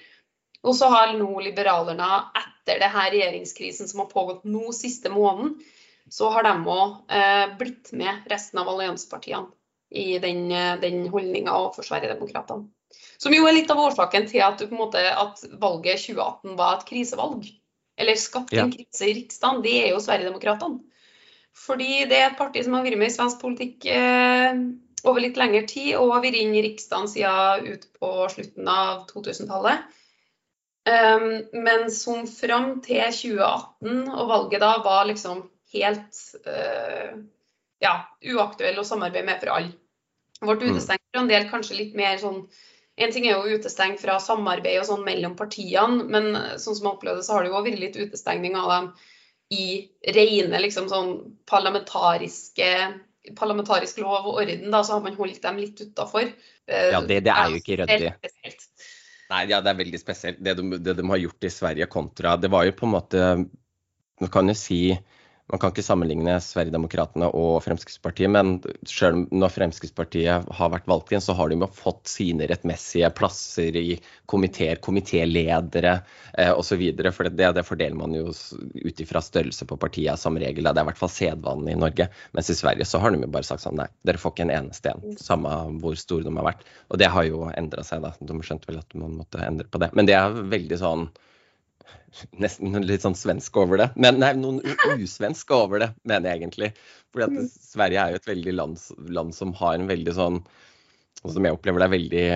Og 0.67 0.77
så 0.77 0.91
har 0.93 1.15
nå 1.17 1.29
liberalerne, 1.41 2.09
etter 2.43 2.83
det 2.83 2.91
her 2.93 3.15
regjeringskrisen 3.15 3.89
som 3.89 4.03
har 4.03 4.11
pågått 4.11 4.43
nå 4.45 4.75
siste 4.77 5.13
måneden, 5.13 5.55
så 6.11 6.33
har 6.35 6.45
de 6.45 6.57
òg 6.67 7.15
eh, 7.15 7.47
blitt 7.61 7.95
med 7.97 8.27
resten 8.29 8.59
av 8.61 8.69
alliansepartiene 8.69 9.55
i 9.91 10.19
den, 10.23 10.51
den 10.83 11.07
holdninga 11.11 11.55
overfor 11.55 11.87
Sverigedemokraterna. 11.87 12.69
Som 13.21 13.35
jo 13.37 13.47
er 13.47 13.57
litt 13.57 13.71
av 13.73 13.81
årsaken 13.83 14.29
til 14.31 14.43
at, 14.45 14.63
måte, 14.73 15.01
at 15.01 15.43
valget 15.61 16.03
2018 16.07 16.57
var 16.59 16.79
et 16.79 16.87
krisevalg. 16.89 17.49
Eller 18.01 18.17
skapte 18.17 18.61
en 18.63 18.73
krise 18.73 19.11
i 19.11 19.17
Riksdagen. 19.19 19.61
Det 19.65 19.75
er 19.83 19.91
jo 19.93 20.01
Sverigedemokraterna. 20.01 20.81
Fordi 21.57 22.05
det 22.09 22.17
er 22.17 22.29
et 22.31 22.39
parti 22.39 22.63
som 22.65 22.77
har 22.77 22.87
vært 22.87 23.01
med 23.01 23.11
i 23.11 23.15
svensk 23.15 23.41
politikk 23.43 23.85
eh, 23.91 24.61
over 25.05 25.25
litt 25.25 25.39
lengre 25.41 25.65
tid, 25.69 25.97
og 25.99 26.15
har 26.15 26.23
vært 26.25 26.39
inne 26.41 26.61
i 26.61 26.65
Riksdagen 26.69 27.11
siden 27.11 27.67
ut 27.75 27.89
på 27.99 28.13
slutten 28.33 28.71
av 28.71 29.03
2000-tallet. 29.11 29.89
Um, 30.89 30.95
ehm, 30.95 31.27
men 31.67 31.91
som 31.93 32.25
fram 32.31 32.79
til 32.85 33.03
2018 33.13 34.09
og 34.09 34.31
valget 34.31 34.63
da 34.63 34.71
var 34.85 35.05
liksom 35.11 35.43
helt 35.75 36.23
uh, 36.47 37.19
ja, 37.85 37.95
uaktuell 38.33 38.81
å 38.81 38.87
samarbeide 38.87 39.29
med 39.29 39.43
for 39.43 39.53
alle. 39.57 39.75
Ble 40.41 40.57
mm. 40.57 40.71
utestengt 40.73 41.05
fra 41.13 41.23
en 41.23 41.31
del 41.31 41.49
kanskje 41.51 41.79
litt 41.83 41.99
mer 41.99 42.17
sånn 42.21 42.47
en 43.01 43.13
ting 43.15 43.27
er 43.27 43.37
jo 43.39 43.59
utestengt 43.59 44.03
fra 44.03 44.19
samarbeid 44.23 44.81
og 44.83 44.89
sånn 44.89 45.07
mellom 45.07 45.37
partiene, 45.39 46.05
men 46.11 46.35
sånn 46.61 46.77
som 46.77 46.89
jeg 46.89 46.97
opplevde 46.97 47.25
så 47.25 47.37
har 47.37 47.47
det 47.47 47.53
jo 47.53 47.63
vært 47.63 47.81
litt 47.81 47.97
utestengning 48.01 48.59
av 48.61 48.73
dem 48.75 48.91
i 49.51 49.67
rene 50.15 50.61
liksom 50.63 50.91
sånn 50.91 51.15
parlamentariske 51.51 52.69
parlamentarisk 53.37 54.01
lov 54.01 54.29
og 54.31 54.41
orden, 54.43 54.71
da, 54.73 54.81
så 54.85 54.97
har 54.97 55.05
man 55.05 55.17
holdt 55.19 55.43
dem 55.45 55.59
litt 55.61 55.81
utafor. 55.83 56.31
Ja, 56.67 57.01
det, 57.05 57.21
det, 57.27 57.35
er 57.35 57.53
jo 57.53 57.61
ikke 57.61 57.77
ryddig. 57.83 58.13
Nei, 59.31 59.43
ja, 59.51 59.61
det 59.63 59.73
er 59.73 59.79
veldig 59.79 60.01
spesielt. 60.01 60.41
Det 60.43 60.57
de, 60.59 60.79
det 60.81 60.97
de, 60.99 61.07
har 61.13 61.21
gjort 61.21 61.47
i 61.47 61.53
Sverige 61.53 61.87
kontra 61.91 62.35
Det 62.41 62.51
var 62.51 62.65
jo 62.67 62.73
på 62.75 62.87
en 62.89 62.95
måte 62.97 63.27
Man 64.21 64.31
kan 64.33 64.51
jo 64.51 64.57
si 64.59 64.81
man 65.51 65.59
kan 65.59 65.73
ikke 65.73 65.83
sammenligne 65.83 66.37
Sverigedemokraterna 66.45 67.31
og 67.35 67.59
Fremskrittspartiet, 67.65 68.31
men 68.31 68.59
selv 68.89 69.27
når 69.35 69.53
Fremskrittspartiet 69.55 70.47
har 70.57 70.73
vært 70.73 70.89
valgt 70.91 71.11
inn, 71.11 71.23
så 71.25 71.35
har 71.39 71.51
de 71.51 71.59
jo 71.59 71.69
fått 71.75 72.11
sine 72.11 72.47
rettmessige 72.51 73.11
plasser 73.19 73.75
i 73.81 73.97
komiteer, 74.31 74.79
komitéledere 74.85 75.97
eh, 76.39 76.53
osv. 76.55 76.85
For 77.11 77.27
det, 77.27 77.51
det, 77.57 77.65
fordeler 77.67 77.99
man 77.99 78.15
jo 78.15 78.31
ut 78.31 79.03
ifra 79.03 79.23
størrelse 79.25 79.67
på 79.67 79.79
partiet 79.81 80.23
som 80.23 80.39
regel. 80.39 80.69
Det 80.69 80.75
er 80.75 80.87
i 80.87 80.91
hvert 80.93 81.03
fall 81.03 81.13
sedvanen 81.13 81.73
i 81.73 81.79
Norge. 81.79 82.07
Mens 82.37 82.53
i 82.53 82.59
Sverige 82.59 82.87
så 82.87 83.03
har 83.03 83.11
de 83.11 83.25
jo 83.25 83.33
bare 83.35 83.49
sagt 83.49 83.65
sånn 83.65 83.81
nei, 83.81 83.89
dere 84.07 84.23
får 84.23 84.37
ikke 84.37 84.47
en 84.47 84.55
eneste 84.61 84.95
en, 84.95 85.19
samme 85.19 85.57
hvor 85.83 85.99
store 85.99 86.29
de 86.29 86.37
har 86.37 86.47
vært. 86.53 86.63
Og 86.95 87.03
det 87.03 87.11
har 87.11 87.27
jo 87.27 87.49
endra 87.57 87.83
seg, 87.87 88.07
da. 88.07 88.15
De 88.21 88.39
skjønte 88.47 88.71
vel 88.71 88.79
at 88.85 88.99
man 88.99 89.19
måtte 89.19 89.43
endre 89.43 89.67
på 89.67 89.83
det. 89.83 89.91
Men 89.99 90.07
det 90.07 90.15
er 90.19 90.39
veldig 90.55 90.79
sånn 90.79 91.09
nesten 92.43 92.75
litt 92.85 93.05
sånn 93.05 93.19
svensk 93.19 93.57
over 93.61 93.81
det. 93.81 93.89
Men 94.01 94.19
nei, 94.23 94.33
noen 94.39 94.61
usvensk 94.97 95.53
over 95.55 95.85
det, 95.85 95.91
mener 96.09 96.31
jeg 96.31 96.43
egentlig. 96.43 96.71
Fordi 97.13 97.27
at 97.27 97.37
mm. 97.37 97.51
Sverige 97.71 98.03
er 98.03 98.15
jo 98.15 98.21
et 98.21 98.31
veldig 98.31 98.57
land, 98.57 98.83
land 99.19 99.37
som 99.37 99.55
har 99.59 99.77
en 99.77 99.91
veldig 99.91 100.15
sånn 100.15 100.43
Som 101.21 101.45
jeg 101.45 101.53
opplever 101.53 101.83
det 101.83 101.87
er 101.87 101.93
veldig 101.93 102.27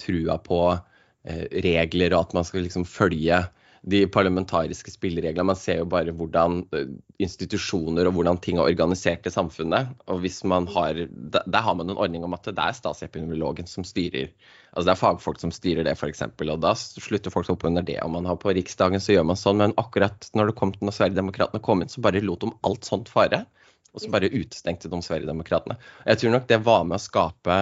trua 0.00 0.34
på 0.44 0.60
eh, 0.74 1.46
regler, 1.64 2.12
og 2.12 2.26
at 2.26 2.34
man 2.36 2.44
skal 2.44 2.66
liksom 2.66 2.84
følge 2.88 3.38
de 3.82 4.02
parlamentariske 4.12 4.92
spillereglene. 4.92 5.46
Man 5.48 5.56
ser 5.56 5.78
jo 5.80 5.86
bare 5.88 6.12
hvordan 6.12 6.58
eh, 6.76 6.90
institusjoner 7.22 8.08
og 8.08 8.18
hvordan 8.18 8.40
ting 8.44 8.58
er 8.58 8.68
organisert 8.68 9.24
i 9.26 9.32
samfunnet. 9.32 9.94
Og 10.12 10.20
hvis 10.24 10.42
man 10.44 10.68
har, 10.68 11.06
Der 11.10 11.60
har 11.64 11.74
man 11.74 11.88
en 11.88 11.96
ordning 11.96 12.24
om 12.24 12.34
at 12.36 12.44
det 12.44 12.58
er 12.58 12.76
statsepidemiologen 12.76 13.66
som 13.66 13.84
styrer. 13.84 14.28
Altså 14.72 14.86
Det 14.86 14.92
er 14.92 15.00
fagfolk 15.00 15.40
som 15.40 15.52
styrer 15.54 15.84
det, 15.84 15.96
f.eks. 15.96 16.22
Og 16.22 16.60
da 16.60 16.74
slutter 16.76 17.32
folk 17.32 17.48
opp 17.50 17.64
under 17.64 17.82
det. 17.82 17.98
Og 18.04 18.10
man 18.10 18.28
har 18.28 18.36
på 18.36 18.52
Riksdagen 18.52 19.00
så 19.00 19.16
gjør 19.16 19.24
man 19.32 19.40
sånn, 19.40 19.62
men 19.62 19.76
akkurat 19.80 20.28
når 20.34 20.52
det 20.52 20.58
kom 20.60 20.74
til 20.76 20.84
når 20.84 20.98
Sverigedemokraterna 20.98 21.64
kom 21.64 21.80
inn, 21.80 21.88
så 21.88 22.04
bare 22.04 22.20
lot 22.20 22.44
de 22.44 22.52
alt 22.68 22.84
sånt 22.84 23.08
fare. 23.08 23.46
Og 23.94 24.04
så 24.04 24.12
bare 24.12 24.28
utestengte 24.30 24.92
de 24.92 25.00
Sverigedemokraterna. 25.02 25.80
Jeg 26.06 26.20
tror 26.20 26.36
nok 26.36 26.52
det 26.52 26.60
var 26.68 26.84
med 26.84 27.00
å 27.00 27.02
skape 27.02 27.56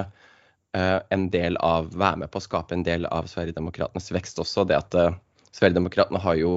uh, 0.74 0.98
en 1.14 1.30
del 1.30 1.56
av, 1.62 1.94
være 1.94 2.24
med 2.24 2.34
på 2.34 2.42
å 2.42 2.44
skape 2.44 2.74
en 2.74 2.84
del 2.84 3.06
av 3.06 3.30
Sverigedemokraternes 3.30 4.10
vekst 4.12 4.42
også. 4.42 4.66
det 4.68 4.76
at 4.82 4.98
uh, 4.98 5.14
Sverigedemokraterna 5.54 6.20
har 6.22 6.36
jo 6.40 6.52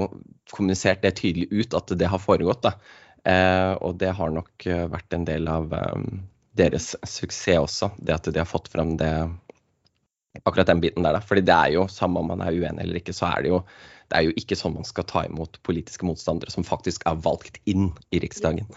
kommunisert 0.51 1.01
det 1.05 1.15
tydelig 1.19 1.47
ut 1.51 1.77
at 1.77 1.93
det 1.97 2.09
har 2.11 2.21
foregått. 2.21 2.65
da. 2.65 2.75
Eh, 3.23 3.73
og 3.85 3.95
det 4.01 4.13
har 4.17 4.33
nok 4.33 4.65
eh, 4.65 4.87
vært 4.89 5.13
en 5.13 5.25
del 5.27 5.47
av 5.51 5.73
eh, 5.77 6.03
deres 6.57 6.95
suksess 7.07 7.61
også, 7.61 7.91
det 8.01 8.17
at 8.17 8.29
de 8.33 8.41
har 8.41 8.49
fått 8.49 8.71
fram 8.73 8.95
det 8.97 9.13
akkurat 10.43 10.67
den 10.67 10.81
biten 10.81 11.05
der. 11.05 11.17
da. 11.17 11.23
Fordi 11.23 11.43
det 11.45 11.55
er 11.55 11.75
jo, 11.77 11.87
samme 11.91 12.21
om 12.21 12.31
man 12.33 12.43
er 12.43 12.55
uenig 12.55 12.85
eller 12.85 13.01
ikke, 13.01 13.15
så 13.15 13.29
er 13.31 13.45
det 13.45 13.53
jo 13.53 13.63
det 14.11 14.19
er 14.19 14.27
jo 14.27 14.33
ikke 14.35 14.57
sånn 14.59 14.73
man 14.75 14.87
skal 14.87 15.05
ta 15.07 15.21
imot 15.23 15.61
politiske 15.63 16.03
motstandere 16.03 16.51
som 16.51 16.67
faktisk 16.67 17.05
er 17.07 17.19
valgt 17.23 17.61
inn 17.69 17.93
i 18.11 18.19
Riksdagen. 18.19 18.67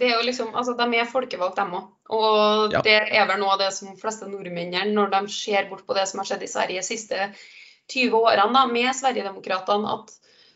Det 0.00 0.08
er 0.08 0.16
jo 0.16 0.24
liksom, 0.24 0.54
altså 0.56 0.72
De 0.78 0.86
er 0.96 1.10
folkevalgt, 1.10 1.58
dem 1.60 1.74
òg. 1.76 1.90
Og 2.16 2.72
ja. 2.72 2.80
det 2.84 2.94
er 3.12 3.26
vel 3.28 3.38
noe 3.42 3.52
av 3.54 3.60
det 3.60 3.68
som 3.76 3.92
fleste 4.00 4.26
nordmennene, 4.30 4.88
når 4.96 5.12
de 5.12 5.20
ser 5.34 5.68
bort 5.68 5.84
på 5.86 5.96
det 5.98 6.06
som 6.08 6.22
har 6.22 6.30
skjedd 6.30 6.46
i 6.46 6.50
Sverige 6.50 6.84
siste 6.86 7.28
20 7.92 8.18
årene 8.18 8.50
da, 8.56 8.66
med 8.70 8.90
Sverigedemokraterna 8.96 9.96
at 9.98 10.12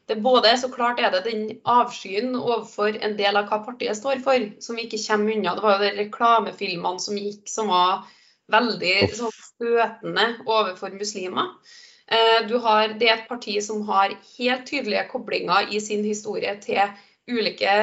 det 0.06 0.20
både 0.22 0.52
så 0.58 0.68
klart 0.70 1.00
er 1.02 1.10
det 1.10 1.24
den 1.26 1.48
avskyen 1.66 2.36
overfor 2.38 2.94
en 3.02 3.16
del 3.18 3.38
av 3.38 3.48
hva 3.50 3.58
partiet 3.66 3.98
står 3.98 4.20
for, 4.22 4.44
som 4.62 4.78
vi 4.78 4.86
ikke 4.86 5.02
kommer 5.02 5.34
unna. 5.34 5.54
Det 5.56 5.64
var 5.64 5.74
jo 5.74 5.82
de 5.82 5.96
reklamefilmene 5.96 7.02
som 7.02 7.18
gikk 7.18 7.50
som 7.50 7.72
var 7.74 8.04
veldig 8.54 8.94
sånn, 9.18 9.34
støtende 9.56 10.28
overfor 10.44 10.94
muslimer. 10.94 11.50
Eh, 12.06 12.46
du 12.46 12.54
har, 12.62 12.94
det 13.00 13.08
er 13.08 13.16
et 13.16 13.28
parti 13.28 13.56
som 13.64 13.82
har 13.88 14.14
helt 14.36 14.66
tydelige 14.68 15.08
koblinger 15.10 15.74
i 15.74 15.82
sin 15.82 16.04
historie 16.06 16.54
til 16.62 16.86
ulike 17.26 17.74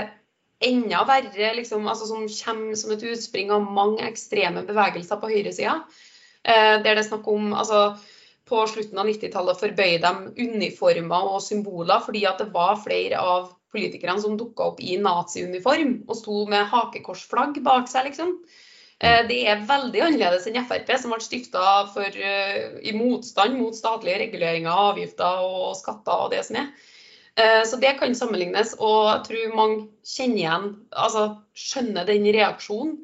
enda 0.64 1.04
verre, 1.10 1.50
liksom, 1.58 1.90
altså 1.92 2.08
som 2.08 2.28
kommer 2.30 2.80
som 2.80 2.94
et 2.96 3.04
utspring 3.04 3.52
av 3.52 3.68
mange 3.68 4.06
ekstreme 4.08 4.64
bevegelser 4.64 5.20
på 5.20 5.32
høyresida. 5.34 5.82
Eh, 6.44 6.80
der 6.80 6.94
det 6.94 7.02
er 7.02 7.10
snakk 7.10 7.28
om 7.28 7.52
altså, 7.52 7.98
på 8.50 8.66
slutten 8.68 9.00
av 9.00 9.08
90-tallet 9.08 9.60
forbøy 9.62 9.98
dem 10.04 10.26
uniformer 10.36 11.30
og 11.36 11.44
symboler 11.46 12.04
fordi 12.04 12.26
at 12.28 12.42
det 12.42 12.50
var 12.56 12.82
flere 12.84 13.22
av 13.22 13.52
politikerne 13.74 14.22
som 14.22 14.38
dukka 14.38 14.70
opp 14.72 14.84
i 14.84 14.98
naziuniform 15.02 15.96
og 16.08 16.20
sto 16.20 16.44
med 16.50 16.68
hakekorsflagg 16.70 17.58
bak 17.66 17.90
seg, 17.90 18.12
liksom. 18.12 18.36
Eh, 19.04 19.24
det 19.28 19.40
er 19.50 19.66
veldig 19.68 20.04
annerledes 20.06 20.46
enn 20.48 20.62
Frp, 20.64 20.92
som 21.00 21.12
ble 21.12 21.24
stifta 21.24 21.64
uh, 21.90 22.78
i 22.80 22.94
motstand 22.96 23.58
mot 23.60 23.76
statlige 23.76 24.22
reguleringer 24.22 24.84
avgifter 24.92 25.44
og 25.44 25.74
skatter 25.80 26.28
og 26.28 26.32
det 26.36 26.44
som 26.48 26.62
er. 26.62 26.70
Uh, 27.34 27.64
så 27.68 27.80
det 27.82 27.96
kan 28.00 28.14
sammenlignes, 28.16 28.76
og 28.80 29.10
jeg 29.10 29.26
tror 29.28 29.58
mange 29.58 29.80
kjenner 30.08 30.44
igjen, 30.44 30.70
altså 30.94 31.26
skjønner 31.58 32.08
den 32.08 32.30
reaksjonen 32.36 33.00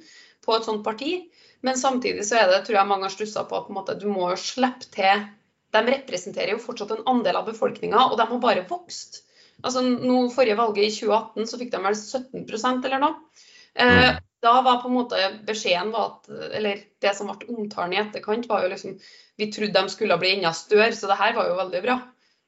på 0.46 0.56
et 0.56 0.70
sånt 0.70 0.86
parti. 0.86 1.14
Men 1.62 1.78
samtidig 1.78 2.26
så 2.28 2.40
er 2.40 2.48
det, 2.52 2.62
tror 2.66 2.80
jeg 2.80 2.90
mange 2.90 3.08
har 3.08 3.14
stussa 3.14 3.44
på, 3.48 3.62
på 3.68 3.96
du 4.00 4.08
må 4.12 4.30
jo 4.32 4.40
slippe 4.40 4.88
til 4.94 5.26
De 5.74 5.82
representerer 5.86 6.56
jo 6.56 6.62
fortsatt 6.64 6.96
en 6.96 7.04
andel 7.12 7.38
av 7.42 7.50
befolkninga, 7.50 8.08
og 8.10 8.16
de 8.18 8.26
har 8.26 8.40
bare 8.42 8.66
vokst. 8.70 9.22
Altså, 9.62 9.84
nå, 9.84 10.24
Forrige 10.34 10.58
valget 10.58 10.88
i 10.88 10.94
2018 10.96 11.50
så 11.52 11.60
fikk 11.60 11.74
de 11.76 11.82
vel 11.84 11.98
17% 11.98 12.88
eller 12.90 13.04
noe. 13.04 13.44
Eh, 13.76 14.06
mm. 14.08 14.22
da 14.42 14.54
var 14.66 14.80
på 14.82 14.90
en 14.90 14.96
måte 14.96 15.20
beskjeden 15.46 15.92
at, 16.00 16.26
eller 16.58 16.82
Det 17.00 17.12
som 17.16 17.30
ble 17.30 17.52
omtalen 17.54 17.94
i 17.94 18.00
etterkant, 18.02 18.48
var 18.50 18.64
jo 18.66 18.72
liksom 18.72 18.96
Vi 19.38 19.52
trodde 19.54 19.78
de 19.78 19.94
skulle 19.94 20.18
bli 20.18 20.34
enda 20.38 20.56
større, 20.58 20.96
så 20.96 21.12
det 21.12 21.20
her 21.20 21.36
var 21.38 21.52
jo 21.52 21.60
veldig 21.60 21.84
bra. 21.86 22.00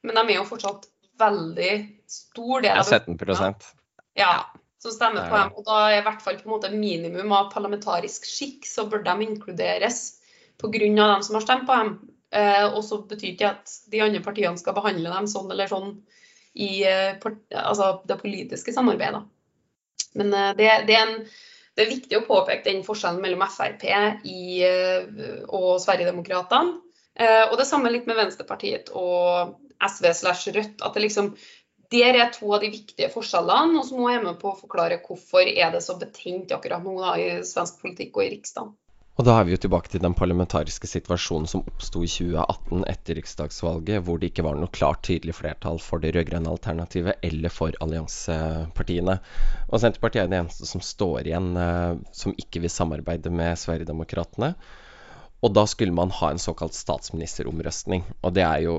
Men 0.02 0.18
de 0.18 0.24
er 0.24 0.40
jo 0.40 0.48
fortsatt 0.48 0.88
veldig 1.22 1.72
stor 2.10 2.64
del 2.64 2.80
av 2.80 2.90
befolkninga. 2.90 3.54
Ja 4.18 4.34
som 4.82 4.94
stemmer 4.94 5.28
på 5.30 5.38
dem. 5.38 5.52
Og 5.58 5.66
da 5.66 5.78
er 5.88 6.00
i 6.00 6.06
hvert 6.06 6.24
fall 6.24 6.40
på 6.40 6.48
en 6.48 6.54
måte 6.56 6.72
minimum 6.74 7.34
av 7.36 7.52
parlamentarisk 7.52 8.26
skikk, 8.26 8.66
så 8.66 8.88
bør 8.90 9.04
de 9.06 9.14
inkluderes 9.28 10.00
pga. 10.58 10.72
dem 10.78 11.22
som 11.22 11.38
har 11.38 11.44
stemt 11.44 11.68
på 11.68 11.76
dem. 11.78 11.94
Eh, 12.32 12.64
og 12.66 12.82
så 12.84 13.02
betyr 13.06 13.34
ikke 13.34 13.52
at 13.52 13.76
de 13.92 14.00
andre 14.00 14.22
partiene 14.24 14.58
skal 14.58 14.74
behandle 14.74 15.12
dem 15.12 15.28
sånn 15.28 15.50
eller 15.52 15.68
sånn 15.68 15.94
i 16.54 16.82
eh, 16.88 17.20
altså 17.60 18.00
det 18.08 18.20
politiske 18.22 18.72
samarbeidet. 18.72 19.22
Men 20.18 20.32
eh, 20.34 20.52
det, 20.58 20.70
det, 20.88 20.96
er 20.96 21.06
en, 21.06 21.18
det, 21.76 21.84
er 21.84 21.92
viktig 21.92 22.18
å 22.18 22.26
påpeke 22.26 22.66
den 22.70 22.82
forskjellen 22.86 23.22
mellom 23.22 23.44
Frp 23.52 23.84
i, 23.86 24.62
eh, 24.66 25.44
og 25.48 25.76
Sverigedemokraterna. 25.84 26.80
Eh, 27.20 27.44
og 27.50 27.58
det 27.60 27.68
samme 27.68 27.92
litt 27.92 28.08
med 28.08 28.16
Venstrepartiet 28.16 28.90
og 28.96 29.58
SV 29.82 30.08
slash 30.16 30.54
Rødt. 30.56 30.80
At 30.80 30.96
det 30.96 31.06
liksom 31.06 31.34
der 31.92 32.18
er 32.18 32.30
to 32.34 32.50
av 32.56 32.62
de 32.64 32.72
viktige 32.72 33.10
forskjellene, 33.12 33.78
og 33.80 33.88
som 33.88 34.00
må 34.00 34.10
er 34.12 34.22
med 34.24 34.38
på 34.40 34.52
å 34.52 34.58
forklare 34.58 35.00
hvorfor 35.04 35.48
er 35.48 35.74
det 35.74 35.82
så 35.84 35.98
betent 36.00 36.54
akkurat 36.54 36.84
nå 36.84 36.98
da, 37.00 37.16
i 37.20 37.42
svensk 37.46 37.82
politikk 37.84 38.16
og 38.18 38.26
i 38.26 38.30
Riksdagen. 38.36 38.72
Og 39.20 39.26
da 39.28 39.34
er 39.36 39.44
vi 39.44 39.52
jo 39.52 39.60
tilbake 39.60 39.90
til 39.92 40.00
den 40.00 40.14
parlamentariske 40.16 40.88
situasjonen 40.88 41.48
som 41.50 41.64
oppsto 41.68 42.00
i 42.00 42.08
2018 42.08 42.86
etter 42.88 43.18
riksdagsvalget, 43.18 44.06
hvor 44.06 44.16
det 44.18 44.30
ikke 44.30 44.44
var 44.46 44.56
noe 44.56 44.72
klart 44.72 45.02
tydelig 45.04 45.34
flertall 45.36 45.76
for 45.84 46.00
det 46.00 46.14
rød-grønne 46.16 46.48
alternativet 46.48 47.20
eller 47.28 47.52
for 47.52 47.76
alliansepartiene. 47.84 49.18
Og 49.68 49.82
Senterpartiet 49.84 50.24
er 50.24 50.32
det 50.32 50.38
eneste 50.40 50.68
som 50.70 50.84
står 50.84 51.28
igjen 51.28 51.52
eh, 51.60 52.00
som 52.16 52.32
ikke 52.40 52.64
vil 52.64 52.72
samarbeide 52.72 53.34
med 53.36 53.60
Sverigedemokraterna. 53.60 54.54
Og 55.42 55.54
da 55.56 55.64
skulle 55.66 55.94
man 55.94 56.12
ha 56.14 56.30
en 56.30 56.38
såkalt 56.38 56.74
statsministeromrøstning. 56.74 58.04
Og 58.22 58.34
det 58.36 58.44
er 58.46 58.60
jo 58.62 58.76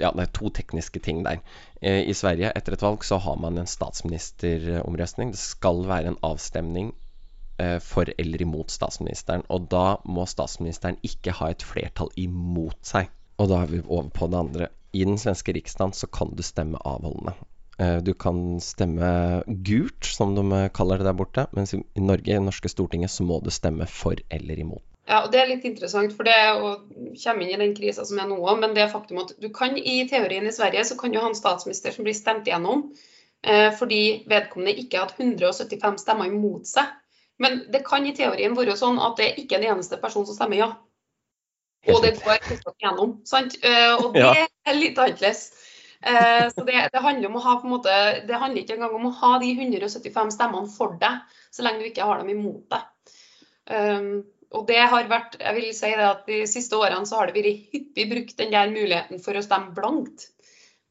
ja, 0.00 0.10
det 0.10 0.26
er 0.26 0.34
to 0.36 0.50
tekniske 0.52 1.00
ting 1.00 1.22
der. 1.24 1.40
Eh, 1.80 2.02
I 2.10 2.14
Sverige 2.16 2.52
etter 2.52 2.76
et 2.76 2.84
valg 2.84 3.06
så 3.06 3.18
har 3.22 3.38
man 3.40 3.58
en 3.58 3.70
statsministeromrøstning. 3.70 5.32
Det 5.32 5.40
skal 5.40 5.84
være 5.88 6.12
en 6.12 6.20
avstemning 6.26 6.92
eh, 7.62 7.78
for 7.80 8.10
eller 8.18 8.44
imot 8.44 8.74
statsministeren. 8.74 9.46
Og 9.48 9.70
da 9.72 9.96
må 10.04 10.26
statsministeren 10.28 11.00
ikke 11.06 11.36
ha 11.40 11.52
et 11.54 11.64
flertall 11.64 12.12
imot 12.20 12.80
seg. 12.84 13.08
Og 13.40 13.50
da 13.50 13.62
er 13.62 13.72
vi 13.72 13.82
over 13.86 14.10
på 14.14 14.28
det 14.30 14.40
andre. 14.44 14.70
I 14.94 15.06
den 15.08 15.18
svenske 15.18 15.54
riksdagen 15.56 15.94
så 15.96 16.06
kan 16.06 16.34
du 16.36 16.42
stemme 16.46 16.78
avholdende. 16.84 17.34
Eh, 17.78 17.98
du 18.04 18.12
kan 18.14 18.60
stemme 18.62 19.42
gult, 19.66 20.04
som 20.06 20.36
de 20.36 20.66
kaller 20.74 21.00
det 21.00 21.08
der 21.08 21.16
borte, 21.18 21.46
mens 21.56 21.74
i 21.74 21.82
Norge, 21.96 22.34
i 22.34 22.42
norske 22.42 22.70
Stortinget, 22.70 23.10
så 23.10 23.26
må 23.26 23.40
du 23.42 23.50
stemme 23.54 23.88
for 23.90 24.20
eller 24.30 24.60
imot. 24.60 24.84
Ja, 25.04 25.18
og 25.24 25.32
Det 25.32 25.40
er 25.40 25.50
litt 25.50 25.64
interessant, 25.68 26.14
for 26.16 26.24
det 26.24 26.36
å 26.56 26.70
komme 27.20 27.44
inn 27.44 27.52
i 27.52 27.60
den 27.60 27.74
krisa 27.76 28.06
som 28.08 28.18
er 28.22 28.28
nå 28.30 28.38
men 28.56 28.72
det 28.76 28.86
faktum 28.92 29.20
at 29.20 29.34
du 29.40 29.50
kan 29.52 29.76
i 29.76 29.98
teorien 30.08 30.46
i 30.48 30.52
Sverige 30.54 30.84
så 30.88 30.96
kan 30.96 31.12
du 31.12 31.18
ha 31.20 31.28
en 31.28 31.36
statsminister 31.36 31.92
som 31.92 32.06
blir 32.06 32.16
stemt 32.16 32.48
gjennom 32.48 32.86
eh, 33.44 33.68
fordi 33.76 34.24
vedkommende 34.30 34.72
ikke 34.80 35.02
har 35.02 35.10
hatt 35.10 35.20
175 35.20 36.00
stemmer 36.00 36.32
imot 36.32 36.70
seg. 36.70 36.88
Men 37.36 37.64
det 37.68 37.82
kan 37.84 38.06
i 38.06 38.14
teorien 38.16 38.56
være 38.56 38.78
sånn 38.78 39.00
at 39.02 39.18
det 39.18 39.28
er 39.28 39.38
ikke 39.42 39.58
en 39.58 39.68
eneste 39.74 39.98
person 40.00 40.24
som 40.24 40.38
stemmer 40.38 40.62
ja. 40.62 40.70
Og 41.90 42.00
det 42.00 42.14
går 42.24 42.40
fortsatt 42.46 42.80
gjennom. 42.80 43.18
sant? 43.28 43.58
Eh, 43.60 43.92
og 43.98 44.14
det 44.16 44.46
er 44.46 44.78
litt 44.78 44.96
annerledes. 44.96 45.50
Eh, 46.00 46.46
så 46.52 46.64
det, 46.64 46.78
det, 46.92 47.00
handler 47.00 47.28
om 47.28 47.36
å 47.36 47.44
ha 47.44 47.58
på 47.60 47.68
en 47.68 47.74
måte, 47.74 47.98
det 48.28 48.40
handler 48.40 48.62
ikke 48.62 48.78
engang 48.78 48.96
om 48.96 49.10
å 49.10 49.14
ha 49.20 49.34
de 49.42 49.52
175 49.52 50.32
stemmene 50.36 50.72
for 50.72 50.96
deg, 51.00 51.20
så 51.52 51.64
lenge 51.64 51.84
du 51.84 51.90
ikke 51.90 52.08
har 52.08 52.20
dem 52.20 52.32
imot 52.32 52.64
deg. 52.72 52.88
Um, 53.64 54.08
og 54.54 54.66
det 54.68 54.80
har 54.80 55.08
vært, 55.10 55.38
jeg 55.40 55.56
vil 55.56 55.70
si 55.76 55.90
det 55.94 56.06
at 56.06 56.26
De 56.28 56.40
siste 56.50 56.76
årene 56.78 57.08
så 57.08 57.20
har 57.20 57.30
det 57.30 57.36
vært 57.38 57.70
hyppig 57.72 58.08
brukt 58.10 58.36
den 58.38 58.52
der 58.54 58.72
muligheten 58.72 59.22
for 59.22 59.36
å 59.36 59.44
stemme 59.44 59.74
blankt 59.76 60.28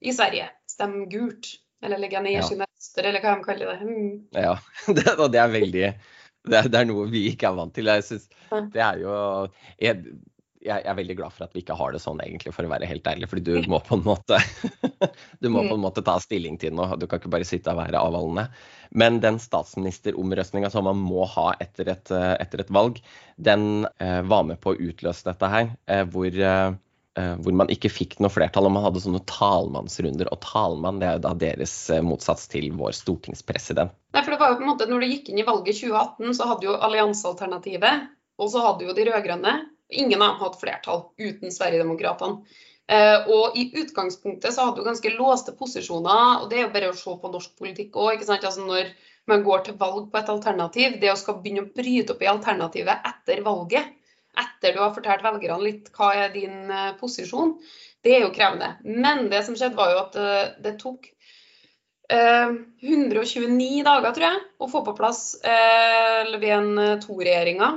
i 0.04 0.14
Sverige. 0.16 0.50
Stemme 0.70 1.08
gult. 1.12 1.56
Eller 1.84 2.00
legge 2.00 2.22
ned 2.24 2.38
ja. 2.38 2.66
eller 3.04 3.20
hva 3.20 3.34
de 3.36 3.44
kaller 3.44 3.74
det. 3.74 3.88
Mm. 3.88 4.12
Ja, 4.32 4.54
det, 4.96 5.08
og 5.18 5.26
det 5.34 5.42
er 5.44 5.50
veldig 5.52 5.88
det 6.44 6.60
er, 6.60 6.68
det 6.68 6.80
er, 6.80 6.88
noe 6.88 7.08
vi 7.12 7.26
ikke 7.30 7.50
er 7.50 7.58
vant 7.58 7.74
til. 7.76 7.88
Jeg 7.92 8.04
synes, 8.08 8.28
det 8.74 8.82
er 8.84 9.00
jo 9.00 9.18
jeg, 9.80 10.00
jeg, 10.64 10.84
er 10.84 10.98
veldig 10.98 11.16
glad 11.20 11.34
for 11.36 11.46
at 11.46 11.56
vi 11.56 11.64
ikke 11.64 11.78
har 11.78 11.94
det 11.94 12.02
sånn, 12.04 12.22
egentlig, 12.24 12.54
for 12.56 12.66
å 12.66 12.72
være 12.72 12.88
helt 12.90 13.08
ærlig. 13.10 13.30
Fordi 13.32 13.44
du 13.46 13.68
må 13.74 13.82
på 13.84 13.98
en 14.00 14.06
måte 14.06 14.40
du 15.44 15.50
må 15.50 15.64
på 15.66 15.74
en 15.74 15.80
mm. 15.80 15.84
måte 15.86 16.06
ta 16.06 16.18
stilling 16.24 16.60
til 16.62 16.76
noe. 16.78 16.98
Du 17.00 17.08
kan 17.08 17.22
ikke 17.22 17.34
bare 17.34 17.48
sitte 17.48 17.74
og 17.74 17.82
være 17.82 18.02
avholdende. 18.02 18.48
Men 18.94 19.20
den 19.24 19.40
statsministeromrøstninga 19.42 20.70
som 20.74 20.88
man 20.88 21.02
må 21.02 21.26
ha 21.34 21.52
etter 21.64 21.90
et, 21.96 22.14
etter 22.14 22.64
et 22.64 22.74
valg, 22.74 23.00
den 23.42 23.88
eh, 23.98 24.22
var 24.30 24.46
med 24.48 24.62
på 24.62 24.74
å 24.74 24.80
utløse 24.80 25.26
dette 25.28 25.50
her. 25.50 25.72
Eh, 25.90 26.04
hvor, 26.14 26.30
eh, 26.30 26.76
hvor, 27.14 27.58
man 27.58 27.72
ikke 27.74 27.92
fikk 27.94 28.20
noe 28.22 28.32
flertall, 28.34 28.70
og 28.70 28.76
man 28.78 28.86
hadde 28.86 29.02
sånne 29.04 29.24
talmannsrunder. 29.30 30.30
Og 30.34 30.42
talmann 30.46 31.02
det 31.02 31.10
er 31.10 31.18
jo 31.18 31.26
da 31.28 31.36
deres 31.46 31.76
eh, 31.90 32.06
motsats 32.06 32.48
til 32.54 32.70
vår 32.78 32.96
stortingspresident. 32.98 33.96
Nei, 34.14 34.22
for 34.22 34.36
det 34.36 34.42
var 34.42 34.54
jo 34.54 34.62
på 34.62 34.68
en 34.68 34.74
måte, 34.76 34.90
når 34.90 35.04
du 35.04 35.12
gikk 35.16 35.34
inn 35.34 35.42
i 35.42 35.48
valget 35.48 35.82
2018, 35.82 36.38
så 36.38 36.52
hadde 36.54 36.70
jo 36.70 36.78
alliansealternativet, 36.90 38.10
og 38.42 38.50
så 38.54 38.62
hadde 38.68 38.88
jo 38.88 38.96
de 38.98 39.10
rød-grønne 39.10 39.58
Ingen 39.94 40.22
av 40.22 40.34
dem 40.34 40.44
hadde 40.44 40.62
flertall 40.62 41.04
uten 41.22 41.54
Sverigedemokraterna. 41.54 42.44
Uh, 42.92 43.30
og 43.32 43.56
i 43.56 43.70
utgangspunktet 43.80 44.52
så 44.52 44.68
hadde 44.68 44.82
du 44.82 44.88
ganske 44.88 45.14
låste 45.16 45.54
posisjoner, 45.56 46.42
og 46.44 46.50
det 46.52 46.58
er 46.60 46.66
jo 46.66 46.74
bare 46.74 46.92
å 46.92 46.98
se 47.00 47.14
på 47.20 47.32
norsk 47.32 47.54
politikk 47.60 47.96
òg. 47.96 48.26
Altså 48.28 48.66
når 48.66 48.92
man 49.32 49.46
går 49.46 49.64
til 49.64 49.78
valg 49.80 50.10
på 50.12 50.20
et 50.20 50.32
alternativ, 50.34 50.98
det 51.00 51.14
å 51.14 51.20
skal 51.20 51.40
begynne 51.40 51.64
å 51.64 51.72
bryte 51.72 52.12
opp 52.14 52.26
i 52.26 52.32
alternativet 52.32 53.08
etter 53.08 53.40
valget, 53.46 53.94
etter 54.44 54.76
du 54.76 54.82
har 54.82 54.92
fortalt 54.96 55.24
velgerne 55.24 55.64
litt 55.64 55.90
hva 55.96 56.12
er 56.26 56.36
din 56.36 56.68
uh, 56.68 56.92
posisjon, 57.00 57.56
det 58.04 58.18
er 58.18 58.26
jo 58.26 58.34
krevende. 58.36 58.74
Men 58.84 59.30
det 59.32 59.46
som 59.48 59.56
skjedde, 59.56 59.80
var 59.80 59.94
jo 59.94 60.04
at 60.04 60.20
uh, 60.20 60.46
det 60.64 60.78
tok 60.84 61.12
129 62.14 63.80
dager, 63.88 64.12
tror 64.14 64.26
jeg, 64.28 64.40
å 64.62 64.68
få 64.70 64.82
på 64.86 64.92
plass 64.94 65.22
Löfven 65.42 66.76
II-regjeringa. 67.00 67.70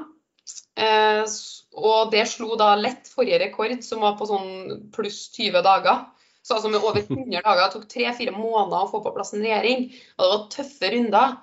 Og 0.77 2.11
det 2.13 2.25
slo 2.29 2.57
da 2.61 2.75
lett 2.77 3.09
forrige 3.09 3.39
rekord, 3.47 3.79
som 3.85 4.05
var 4.05 4.17
på 4.19 4.29
sånn 4.29 4.51
pluss 4.93 5.27
20 5.37 5.65
dager. 5.65 6.05
Så 6.47 6.55
altså 6.55 6.71
med 6.71 6.85
over 6.85 7.03
100 7.03 7.43
dager. 7.43 7.65
Det 7.65 7.73
tok 7.75 7.89
tre-fire 7.91 8.33
måneder 8.33 8.85
å 8.85 8.91
få 8.91 9.03
på 9.03 9.13
plass 9.17 9.35
en 9.35 9.43
regjering. 9.43 9.89
Og 10.17 10.23
det 10.23 10.33
var 10.33 10.45
tøffe 10.53 10.91
runder. 10.95 11.37